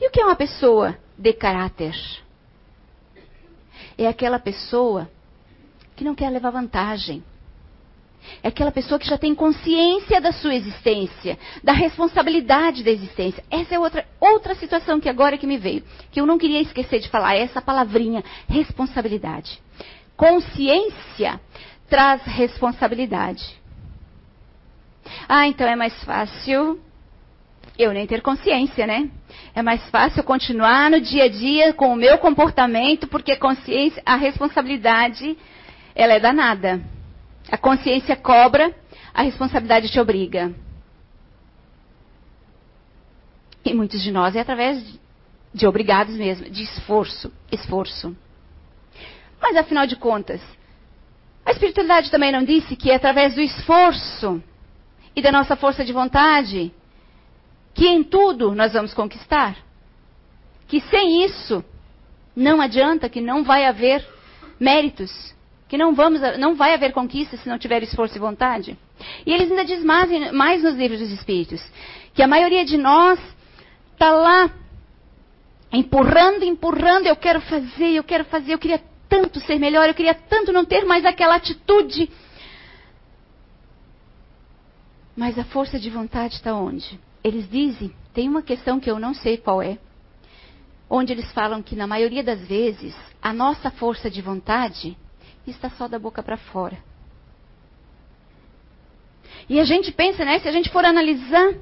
E 0.00 0.06
o 0.06 0.10
que 0.10 0.20
é 0.20 0.24
uma 0.24 0.36
pessoa 0.36 0.96
de 1.16 1.32
caráter? 1.32 1.94
É 3.96 4.06
aquela 4.06 4.38
pessoa 4.38 5.10
que 5.96 6.04
não 6.04 6.14
quer 6.14 6.30
levar 6.30 6.50
vantagem. 6.50 7.22
É 8.42 8.48
aquela 8.48 8.70
pessoa 8.70 8.98
que 8.98 9.08
já 9.08 9.16
tem 9.16 9.34
consciência 9.34 10.20
da 10.20 10.32
sua 10.32 10.54
existência, 10.54 11.38
da 11.62 11.72
responsabilidade 11.72 12.82
da 12.82 12.90
existência. 12.90 13.42
Essa 13.50 13.74
é 13.74 13.78
outra, 13.78 14.06
outra 14.20 14.54
situação 14.54 15.00
que 15.00 15.08
agora 15.08 15.38
que 15.38 15.46
me 15.46 15.56
veio, 15.56 15.82
que 16.10 16.20
eu 16.20 16.26
não 16.26 16.38
queria 16.38 16.60
esquecer 16.60 17.00
de 17.00 17.08
falar, 17.08 17.36
é 17.36 17.42
essa 17.42 17.62
palavrinha, 17.62 18.22
responsabilidade. 18.48 19.60
Consciência 20.16 21.40
traz 21.88 22.22
responsabilidade. 22.24 23.58
Ah, 25.28 25.46
então 25.46 25.66
é 25.66 25.74
mais 25.74 26.04
fácil 26.04 26.80
eu 27.82 27.92
nem 27.92 28.06
ter 28.06 28.20
consciência, 28.20 28.86
né? 28.86 29.10
É 29.54 29.62
mais 29.62 29.82
fácil 29.90 30.22
continuar 30.22 30.90
no 30.90 31.00
dia 31.00 31.24
a 31.24 31.28
dia 31.28 31.72
com 31.72 31.92
o 31.92 31.96
meu 31.96 32.18
comportamento, 32.18 33.06
porque 33.06 33.36
consciência, 33.36 34.02
a 34.04 34.16
responsabilidade, 34.16 35.36
ela 35.94 36.14
é 36.14 36.20
danada. 36.20 36.80
A 37.50 37.56
consciência 37.56 38.16
cobra, 38.16 38.74
a 39.14 39.22
responsabilidade 39.22 39.90
te 39.90 39.98
obriga. 39.98 40.52
E 43.64 43.72
muitos 43.74 44.02
de 44.02 44.10
nós 44.10 44.36
é 44.36 44.40
através 44.40 44.84
de, 44.84 45.00
de 45.54 45.66
obrigados 45.66 46.14
mesmo, 46.16 46.48
de 46.50 46.62
esforço, 46.62 47.32
esforço. 47.50 48.16
Mas 49.40 49.56
afinal 49.56 49.86
de 49.86 49.96
contas, 49.96 50.40
a 51.44 51.52
espiritualidade 51.52 52.10
também 52.10 52.32
não 52.32 52.44
disse 52.44 52.76
que 52.76 52.90
é 52.90 52.94
através 52.94 53.34
do 53.34 53.40
esforço 53.40 54.42
e 55.16 55.22
da 55.22 55.32
nossa 55.32 55.56
força 55.56 55.84
de 55.84 55.92
vontade 55.92 56.72
que 57.74 57.86
em 57.86 58.02
tudo 58.02 58.54
nós 58.54 58.72
vamos 58.72 58.94
conquistar? 58.94 59.56
Que 60.66 60.80
sem 60.82 61.24
isso 61.24 61.64
não 62.34 62.60
adianta, 62.60 63.08
que 63.08 63.20
não 63.20 63.42
vai 63.42 63.64
haver 63.66 64.06
méritos, 64.58 65.34
que 65.68 65.76
não, 65.76 65.94
vamos, 65.94 66.20
não 66.38 66.54
vai 66.54 66.74
haver 66.74 66.92
conquista 66.92 67.36
se 67.36 67.48
não 67.48 67.58
tiver 67.58 67.82
esforço 67.82 68.16
e 68.16 68.20
vontade? 68.20 68.76
E 69.24 69.32
eles 69.32 69.50
ainda 69.50 69.64
dizem 69.64 69.84
mais, 69.84 70.32
mais 70.32 70.62
nos 70.62 70.74
livros 70.74 71.00
dos 71.00 71.10
Espíritos, 71.10 71.62
que 72.14 72.22
a 72.22 72.28
maioria 72.28 72.64
de 72.64 72.76
nós 72.76 73.18
está 73.92 74.12
lá 74.12 74.50
empurrando, 75.72 76.42
empurrando, 76.42 77.06
eu 77.06 77.16
quero 77.16 77.40
fazer, 77.40 77.90
eu 77.90 78.04
quero 78.04 78.24
fazer, 78.24 78.54
eu 78.54 78.58
queria 78.58 78.82
tanto 79.08 79.40
ser 79.40 79.58
melhor, 79.58 79.88
eu 79.88 79.94
queria 79.94 80.14
tanto 80.14 80.52
não 80.52 80.64
ter 80.64 80.84
mais 80.84 81.04
aquela 81.04 81.36
atitude. 81.36 82.10
Mas 85.16 85.38
a 85.38 85.44
força 85.44 85.78
de 85.78 85.90
vontade 85.90 86.34
está 86.34 86.54
onde? 86.54 86.98
Eles 87.22 87.48
dizem, 87.48 87.94
tem 88.14 88.28
uma 88.28 88.42
questão 88.42 88.80
que 88.80 88.90
eu 88.90 88.98
não 88.98 89.14
sei 89.14 89.36
qual 89.36 89.60
é, 89.62 89.78
onde 90.88 91.12
eles 91.12 91.30
falam 91.32 91.62
que 91.62 91.76
na 91.76 91.86
maioria 91.86 92.22
das 92.22 92.40
vezes 92.46 92.96
a 93.22 93.32
nossa 93.32 93.70
força 93.70 94.10
de 94.10 94.20
vontade 94.20 94.96
está 95.46 95.70
só 95.70 95.86
da 95.86 95.98
boca 95.98 96.22
para 96.22 96.36
fora. 96.36 96.78
E 99.48 99.60
a 99.60 99.64
gente 99.64 99.92
pensa, 99.92 100.24
né, 100.24 100.38
se 100.38 100.48
a 100.48 100.52
gente 100.52 100.70
for 100.70 100.84
analisar, 100.84 101.54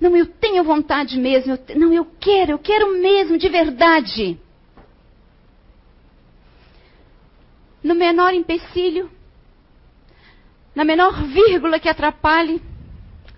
não, 0.00 0.16
eu 0.16 0.26
tenho 0.26 0.62
vontade 0.62 1.18
mesmo, 1.18 1.52
eu, 1.52 1.76
não, 1.76 1.92
eu 1.92 2.04
quero, 2.20 2.52
eu 2.52 2.58
quero 2.58 2.98
mesmo, 3.00 3.36
de 3.38 3.48
verdade. 3.48 4.38
No 7.82 7.94
menor 7.94 8.32
empecilho, 8.32 9.10
na 10.74 10.84
menor 10.84 11.24
vírgula 11.24 11.80
que 11.80 11.88
atrapalhe, 11.88 12.62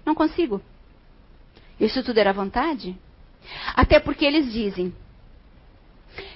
não 0.04 0.14
consigo. 0.14 0.60
Isso 1.80 2.02
tudo 2.02 2.18
era 2.18 2.32
vontade? 2.32 2.96
Até 3.74 3.98
porque 3.98 4.24
eles 4.24 4.52
dizem 4.52 4.94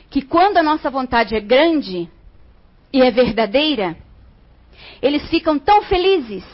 que 0.08 0.22
quando 0.22 0.56
a 0.56 0.62
nossa 0.62 0.90
vontade 0.90 1.36
é 1.36 1.40
grande 1.40 2.08
e 2.92 3.02
é 3.02 3.10
verdadeira, 3.10 3.96
eles 5.02 5.28
ficam 5.28 5.58
tão 5.58 5.82
felizes 5.82 6.44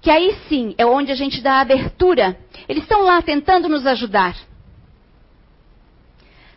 que 0.00 0.10
aí 0.10 0.34
sim 0.48 0.74
é 0.78 0.84
onde 0.84 1.12
a 1.12 1.14
gente 1.14 1.40
dá 1.40 1.60
abertura. 1.60 2.38
Eles 2.68 2.82
estão 2.82 3.02
lá 3.02 3.20
tentando 3.22 3.68
nos 3.68 3.86
ajudar. 3.86 4.34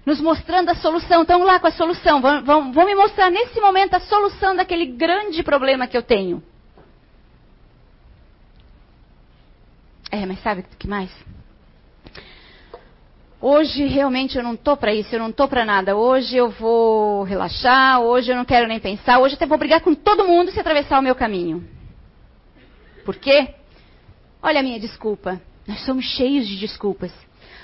Nos 0.05 0.19
mostrando 0.19 0.69
a 0.69 0.75
solução. 0.75 1.21
Estão 1.21 1.43
lá 1.43 1.59
com 1.59 1.67
a 1.67 1.71
solução. 1.71 2.21
Vão, 2.21 2.43
vão, 2.43 2.73
vão 2.73 2.85
me 2.85 2.95
mostrar 2.95 3.29
nesse 3.29 3.59
momento 3.59 3.95
a 3.95 3.99
solução 3.99 4.55
daquele 4.55 4.85
grande 4.85 5.43
problema 5.43 5.87
que 5.87 5.97
eu 5.97 6.01
tenho. 6.01 6.41
É, 10.09 10.25
mas 10.25 10.41
sabe 10.41 10.61
o 10.61 10.77
que 10.77 10.87
mais? 10.87 11.11
Hoje 13.45 13.83
realmente 13.87 14.37
eu 14.37 14.43
não 14.43 14.55
tô 14.55 14.77
para 14.77 14.95
isso, 14.95 15.13
eu 15.13 15.19
não 15.19 15.29
tô 15.29 15.49
para 15.49 15.65
nada. 15.65 15.97
Hoje 15.97 16.37
eu 16.37 16.49
vou 16.49 17.23
relaxar, 17.23 17.99
hoje 17.99 18.31
eu 18.31 18.37
não 18.37 18.45
quero 18.45 18.69
nem 18.69 18.79
pensar, 18.79 19.19
hoje 19.19 19.35
até 19.35 19.45
vou 19.45 19.57
brigar 19.57 19.81
com 19.81 19.93
todo 19.93 20.25
mundo 20.25 20.49
se 20.49 20.61
atravessar 20.61 20.97
o 20.97 21.01
meu 21.01 21.13
caminho. 21.13 21.61
Por 23.03 23.17
quê? 23.17 23.53
Olha 24.41 24.61
a 24.61 24.63
minha 24.63 24.79
desculpa. 24.79 25.41
Nós 25.67 25.83
somos 25.83 26.05
cheios 26.05 26.47
de 26.47 26.57
desculpas. 26.57 27.11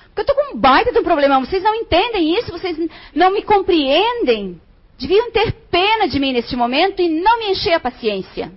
Porque 0.08 0.20
eu 0.20 0.24
estou 0.24 0.36
com 0.36 0.54
um 0.54 0.60
baita 0.60 0.92
de 0.92 1.00
um 1.00 1.04
problema. 1.04 1.40
Vocês 1.40 1.64
não 1.64 1.74
entendem 1.74 2.38
isso, 2.38 2.52
vocês 2.52 2.78
não 3.16 3.32
me 3.32 3.42
compreendem. 3.42 4.60
Deviam 5.00 5.32
ter 5.32 5.54
pena 5.72 6.10
de 6.10 6.20
mim 6.20 6.34
neste 6.34 6.58
momento 6.58 7.02
e 7.02 7.08
não 7.08 7.40
me 7.40 7.52
encher 7.52 7.76
a 7.76 7.80
paciência. 7.80 8.52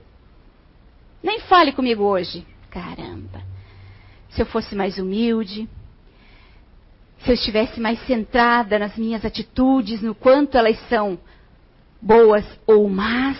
Nem 1.22 1.38
fale 1.38 1.70
comigo 1.70 2.02
hoje. 2.02 2.44
Caramba. 2.68 3.42
Se 4.30 4.42
eu 4.42 4.46
fosse 4.46 4.74
mais 4.74 4.98
humilde, 4.98 5.68
se 7.24 7.30
eu 7.30 7.34
estivesse 7.34 7.80
mais 7.80 8.04
centrada 8.06 8.78
nas 8.78 8.96
minhas 8.96 9.24
atitudes, 9.24 10.02
no 10.02 10.14
quanto 10.14 10.58
elas 10.58 10.78
são 10.88 11.18
boas 12.00 12.44
ou 12.66 12.88
más, 12.88 13.38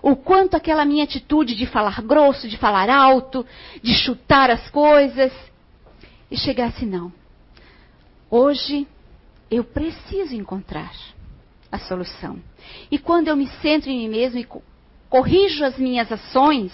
o 0.00 0.14
quanto 0.14 0.56
aquela 0.56 0.84
minha 0.84 1.02
atitude 1.02 1.56
de 1.56 1.66
falar 1.66 2.00
grosso, 2.02 2.48
de 2.48 2.56
falar 2.56 2.88
alto, 2.88 3.44
de 3.82 3.92
chutar 3.94 4.50
as 4.50 4.70
coisas, 4.70 5.32
e 6.30 6.36
chegasse 6.36 6.86
não. 6.86 7.12
Hoje 8.30 8.86
eu 9.50 9.64
preciso 9.64 10.34
encontrar 10.34 10.92
a 11.70 11.78
solução. 11.78 12.38
E 12.90 12.98
quando 12.98 13.28
eu 13.28 13.36
me 13.36 13.48
centro 13.60 13.90
em 13.90 13.98
mim 13.98 14.08
mesmo 14.08 14.38
e 14.38 14.48
corrijo 15.08 15.64
as 15.64 15.76
minhas 15.76 16.10
ações, 16.10 16.72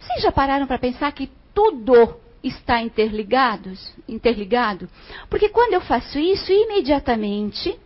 vocês 0.00 0.22
já 0.22 0.32
pararam 0.32 0.66
para 0.66 0.78
pensar 0.78 1.12
que 1.12 1.30
tudo 1.54 2.16
está 2.42 2.80
interligado? 2.80 3.72
interligado? 4.08 4.88
Porque 5.30 5.48
quando 5.48 5.74
eu 5.74 5.80
faço 5.80 6.18
isso, 6.18 6.50
imediatamente 6.50 7.78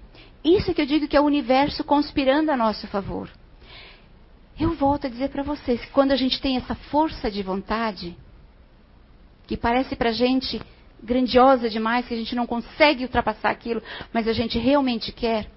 isso 0.44 0.72
que 0.72 0.80
eu 0.80 0.86
digo 0.86 1.08
que 1.08 1.16
é 1.16 1.20
o 1.20 1.24
universo 1.24 1.82
conspirando 1.82 2.52
a 2.52 2.56
nosso 2.56 2.86
favor. 2.86 3.28
Eu 4.58 4.74
volto 4.74 5.06
a 5.06 5.10
dizer 5.10 5.28
para 5.30 5.42
vocês 5.42 5.80
que 5.84 5.90
quando 5.90 6.12
a 6.12 6.16
gente 6.16 6.40
tem 6.40 6.56
essa 6.56 6.74
força 6.74 7.30
de 7.30 7.42
vontade, 7.42 8.16
que 9.46 9.56
parece 9.56 9.96
para 9.96 10.10
a 10.10 10.12
gente 10.12 10.60
grandiosa 11.02 11.68
demais, 11.68 12.06
que 12.06 12.14
a 12.14 12.16
gente 12.16 12.34
não 12.34 12.46
consegue 12.46 13.04
ultrapassar 13.04 13.50
aquilo, 13.50 13.82
mas 14.12 14.26
a 14.26 14.32
gente 14.32 14.58
realmente 14.58 15.12
quer, 15.12 15.50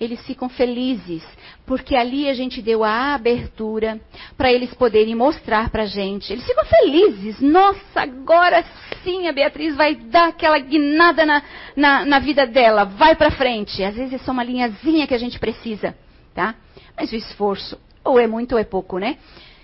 eles 0.00 0.20
ficam 0.26 0.48
felizes, 0.48 1.22
porque 1.64 1.94
ali 1.94 2.28
a 2.28 2.34
gente 2.34 2.60
deu 2.60 2.82
a 2.82 3.14
abertura 3.14 4.00
para 4.36 4.52
eles 4.52 4.74
poderem 4.74 5.14
mostrar 5.14 5.70
para 5.70 5.84
a 5.84 5.86
gente. 5.86 6.32
Eles 6.32 6.44
ficam 6.44 6.64
felizes. 6.64 7.40
Nossa, 7.40 8.02
agora 8.02 8.64
sim 9.02 9.28
a 9.28 9.32
Beatriz 9.32 9.76
vai 9.76 9.94
dar 9.94 10.28
aquela 10.28 10.58
guinada 10.58 11.24
na, 11.24 11.42
na, 11.76 12.04
na 12.04 12.18
vida 12.18 12.46
dela. 12.46 12.84
Vai 12.84 13.14
para 13.14 13.30
frente. 13.30 13.82
Às 13.84 13.94
vezes 13.94 14.14
é 14.14 14.18
só 14.18 14.32
uma 14.32 14.44
linhazinha 14.44 15.06
que 15.06 15.14
a 15.14 15.18
gente 15.18 15.38
precisa, 15.38 15.96
tá? 16.34 16.54
Mas 16.96 17.12
o 17.12 17.16
esforço, 17.16 17.78
ou 18.04 18.18
é 18.18 18.26
muito 18.26 18.52
ou 18.52 18.58
é 18.58 18.64
pouco, 18.64 18.98
né? 18.98 19.16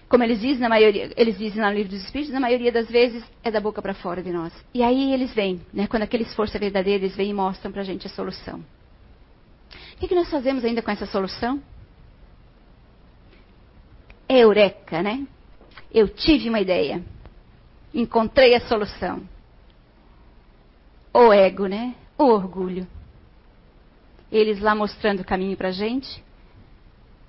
Como 0.08 0.24
eles 0.24 0.40
dizem 0.40 0.58
na 0.58 0.68
maioria, 0.68 1.10
eles 1.16 1.38
dizem 1.38 1.62
no 1.62 1.70
livro 1.70 1.90
dos 1.90 2.02
Espíritos, 2.02 2.32
na 2.32 2.40
maioria 2.40 2.72
das 2.72 2.88
vezes 2.88 3.22
é 3.44 3.50
da 3.50 3.60
boca 3.60 3.80
para 3.80 3.94
fora 3.94 4.20
de 4.20 4.32
nós. 4.32 4.52
E 4.74 4.82
aí 4.82 5.12
eles 5.12 5.32
vêm, 5.32 5.60
né? 5.72 5.86
Quando 5.86 6.02
aquele 6.02 6.24
esforço 6.24 6.56
é 6.56 6.60
verdadeiro, 6.60 7.04
eles 7.04 7.16
vêm 7.16 7.30
e 7.30 7.34
mostram 7.34 7.70
para 7.70 7.82
a 7.82 7.84
gente 7.84 8.06
a 8.06 8.10
solução. 8.10 8.60
O 10.00 10.08
que, 10.08 10.14
nós 10.14 10.30
fazemos 10.30 10.64
ainda 10.64 10.80
com 10.80 10.90
essa 10.90 11.04
solução? 11.04 11.62
Eureka, 14.26 15.02
né? 15.02 15.26
Eu 15.92 16.08
tive 16.08 16.48
uma 16.48 16.58
ideia. 16.58 17.04
Encontrei 17.92 18.54
a 18.54 18.60
solução. 18.60 19.22
O 21.12 21.30
ego, 21.30 21.66
né? 21.66 21.94
O 22.16 22.24
orgulho. 22.24 22.86
Eles 24.32 24.58
lá 24.60 24.74
mostrando 24.74 25.20
o 25.20 25.24
caminho 25.24 25.56
para 25.56 25.68
a 25.68 25.72
gente. 25.72 26.24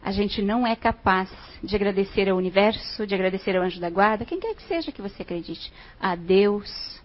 A 0.02 0.14
gente 0.14 0.42
não 0.42 0.66
é 0.66 0.74
capaz 0.74 1.30
de 1.62 1.76
agradecer 1.76 2.30
ao 2.30 2.38
universo, 2.38 3.06
de 3.06 3.14
agradecer 3.14 3.58
ao 3.58 3.64
anjo 3.64 3.82
da 3.82 3.90
guarda, 3.90 4.24
quem 4.24 4.40
quer 4.40 4.56
que 4.56 4.64
seja 4.64 4.92
que 4.92 5.02
você 5.02 5.24
acredite, 5.24 5.72
a 6.00 6.16
Deus, 6.16 7.02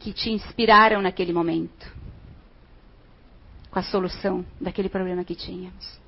que 0.00 0.12
te 0.12 0.30
inspiraram 0.30 1.02
naquele 1.02 1.32
momento 1.32 1.93
com 3.74 3.80
a 3.80 3.82
solução 3.82 4.46
daquele 4.60 4.88
problema 4.88 5.24
que 5.24 5.34
tínhamos. 5.34 5.98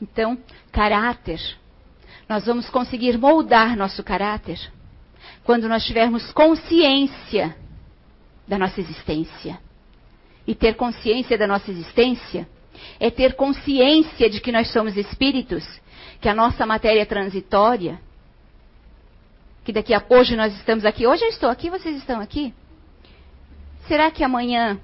Então, 0.00 0.36
caráter. 0.70 1.40
Nós 2.28 2.44
vamos 2.44 2.68
conseguir 2.68 3.16
moldar 3.16 3.74
nosso 3.74 4.04
caráter 4.04 4.60
quando 5.44 5.66
nós 5.66 5.82
tivermos 5.86 6.30
consciência 6.32 7.56
da 8.46 8.58
nossa 8.58 8.78
existência. 8.78 9.58
E 10.46 10.54
ter 10.54 10.76
consciência 10.76 11.38
da 11.38 11.46
nossa 11.46 11.70
existência 11.70 12.46
é 13.00 13.10
ter 13.10 13.34
consciência 13.34 14.28
de 14.28 14.38
que 14.38 14.52
nós 14.52 14.70
somos 14.70 14.94
espíritos, 14.94 15.64
que 16.20 16.28
a 16.28 16.34
nossa 16.34 16.66
matéria 16.66 17.00
é 17.00 17.06
transitória, 17.06 17.98
que 19.64 19.72
daqui 19.72 19.94
a 19.94 20.04
hoje 20.10 20.36
nós 20.36 20.54
estamos 20.54 20.84
aqui, 20.84 21.06
hoje 21.06 21.24
eu 21.24 21.30
estou 21.30 21.48
aqui, 21.48 21.70
vocês 21.70 21.96
estão 21.96 22.20
aqui. 22.20 22.52
Será 23.88 24.10
que 24.10 24.22
amanhã 24.22 24.78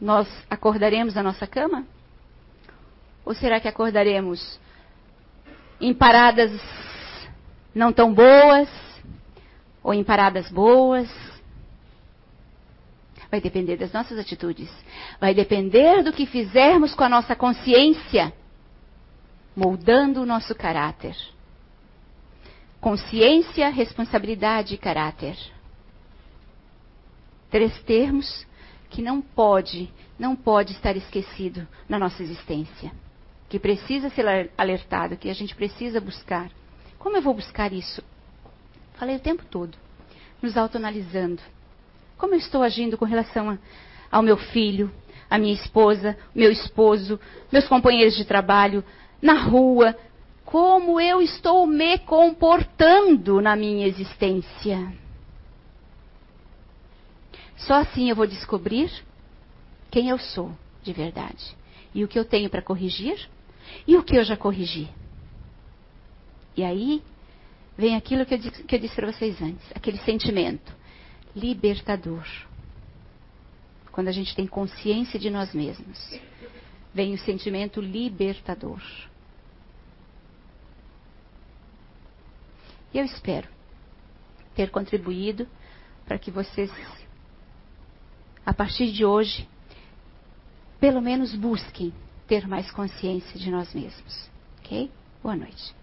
nós 0.00 0.28
acordaremos 0.48 1.14
na 1.14 1.22
nossa 1.22 1.46
cama? 1.46 1.86
Ou 3.24 3.34
será 3.34 3.60
que 3.60 3.68
acordaremos 3.68 4.58
em 5.80 5.92
paradas 5.92 6.50
não 7.74 7.92
tão 7.92 8.12
boas? 8.12 8.68
Ou 9.82 9.92
em 9.92 10.04
paradas 10.04 10.50
boas? 10.50 11.08
Vai 13.30 13.40
depender 13.40 13.76
das 13.76 13.92
nossas 13.92 14.18
atitudes. 14.18 14.70
Vai 15.20 15.34
depender 15.34 16.02
do 16.02 16.12
que 16.12 16.26
fizermos 16.26 16.94
com 16.94 17.04
a 17.04 17.08
nossa 17.08 17.36
consciência, 17.36 18.32
moldando 19.54 20.22
o 20.22 20.26
nosso 20.26 20.54
caráter. 20.54 21.14
Consciência, 22.80 23.68
responsabilidade 23.68 24.74
e 24.74 24.78
caráter. 24.78 25.36
Três 27.50 27.78
termos 27.82 28.46
que 28.90 29.02
não 29.02 29.20
pode, 29.20 29.92
não 30.18 30.34
pode 30.34 30.72
estar 30.72 30.96
esquecido 30.96 31.66
na 31.88 31.98
nossa 31.98 32.22
existência. 32.22 32.92
Que 33.48 33.58
precisa 33.58 34.10
ser 34.10 34.50
alertado, 34.56 35.16
que 35.16 35.30
a 35.30 35.34
gente 35.34 35.54
precisa 35.54 36.00
buscar. 36.00 36.50
Como 36.98 37.16
eu 37.16 37.22
vou 37.22 37.34
buscar 37.34 37.72
isso? 37.72 38.02
Falei 38.94 39.16
o 39.16 39.20
tempo 39.20 39.44
todo, 39.44 39.76
nos 40.42 40.56
autoanalisando. 40.56 41.40
Como 42.16 42.34
eu 42.34 42.38
estou 42.38 42.62
agindo 42.62 42.98
com 42.98 43.04
relação 43.04 43.50
a, 43.50 43.58
ao 44.10 44.22
meu 44.22 44.36
filho, 44.36 44.92
a 45.30 45.38
minha 45.38 45.54
esposa, 45.54 46.16
meu 46.34 46.50
esposo, 46.50 47.18
meus 47.52 47.68
companheiros 47.68 48.16
de 48.16 48.24
trabalho, 48.24 48.82
na 49.22 49.34
rua? 49.34 49.96
Como 50.44 51.00
eu 51.00 51.20
estou 51.20 51.66
me 51.66 51.98
comportando 51.98 53.40
na 53.40 53.54
minha 53.54 53.86
existência? 53.86 54.92
Só 57.58 57.74
assim 57.74 58.08
eu 58.08 58.16
vou 58.16 58.26
descobrir 58.26 58.90
quem 59.90 60.08
eu 60.08 60.18
sou 60.18 60.56
de 60.82 60.92
verdade 60.92 61.56
e 61.94 62.04
o 62.04 62.08
que 62.08 62.18
eu 62.18 62.24
tenho 62.24 62.48
para 62.48 62.62
corrigir 62.62 63.28
e 63.86 63.96
o 63.96 64.02
que 64.02 64.16
eu 64.16 64.24
já 64.24 64.36
corrigi. 64.36 64.88
E 66.56 66.64
aí 66.64 67.02
vem 67.76 67.94
aquilo 67.96 68.26
que 68.26 68.34
eu, 68.34 68.38
disse, 68.38 68.62
disse 68.64 68.94
para 68.94 69.12
vocês 69.12 69.40
antes, 69.40 69.64
aquele 69.74 69.98
sentimento 69.98 70.72
libertador. 71.34 72.24
Quando 73.92 74.08
a 74.08 74.12
gente 74.12 74.34
tem 74.34 74.46
consciência 74.46 75.18
de 75.18 75.30
nós 75.30 75.52
mesmos, 75.54 76.20
vem 76.92 77.14
o 77.14 77.18
sentimento 77.18 77.80
libertador. 77.80 78.80
E 82.92 82.98
eu 82.98 83.04
espero 83.04 83.48
ter 84.54 84.70
contribuído 84.70 85.46
para 86.06 86.18
que 86.18 86.30
vocês, 86.30 86.70
a 88.48 88.54
partir 88.54 88.90
de 88.92 89.04
hoje, 89.04 89.46
pelo 90.80 91.02
menos 91.02 91.34
busquem 91.34 91.92
ter 92.26 92.48
mais 92.48 92.70
consciência 92.70 93.38
de 93.38 93.50
nós 93.50 93.74
mesmos. 93.74 94.30
Ok? 94.60 94.90
Boa 95.22 95.36
noite. 95.36 95.74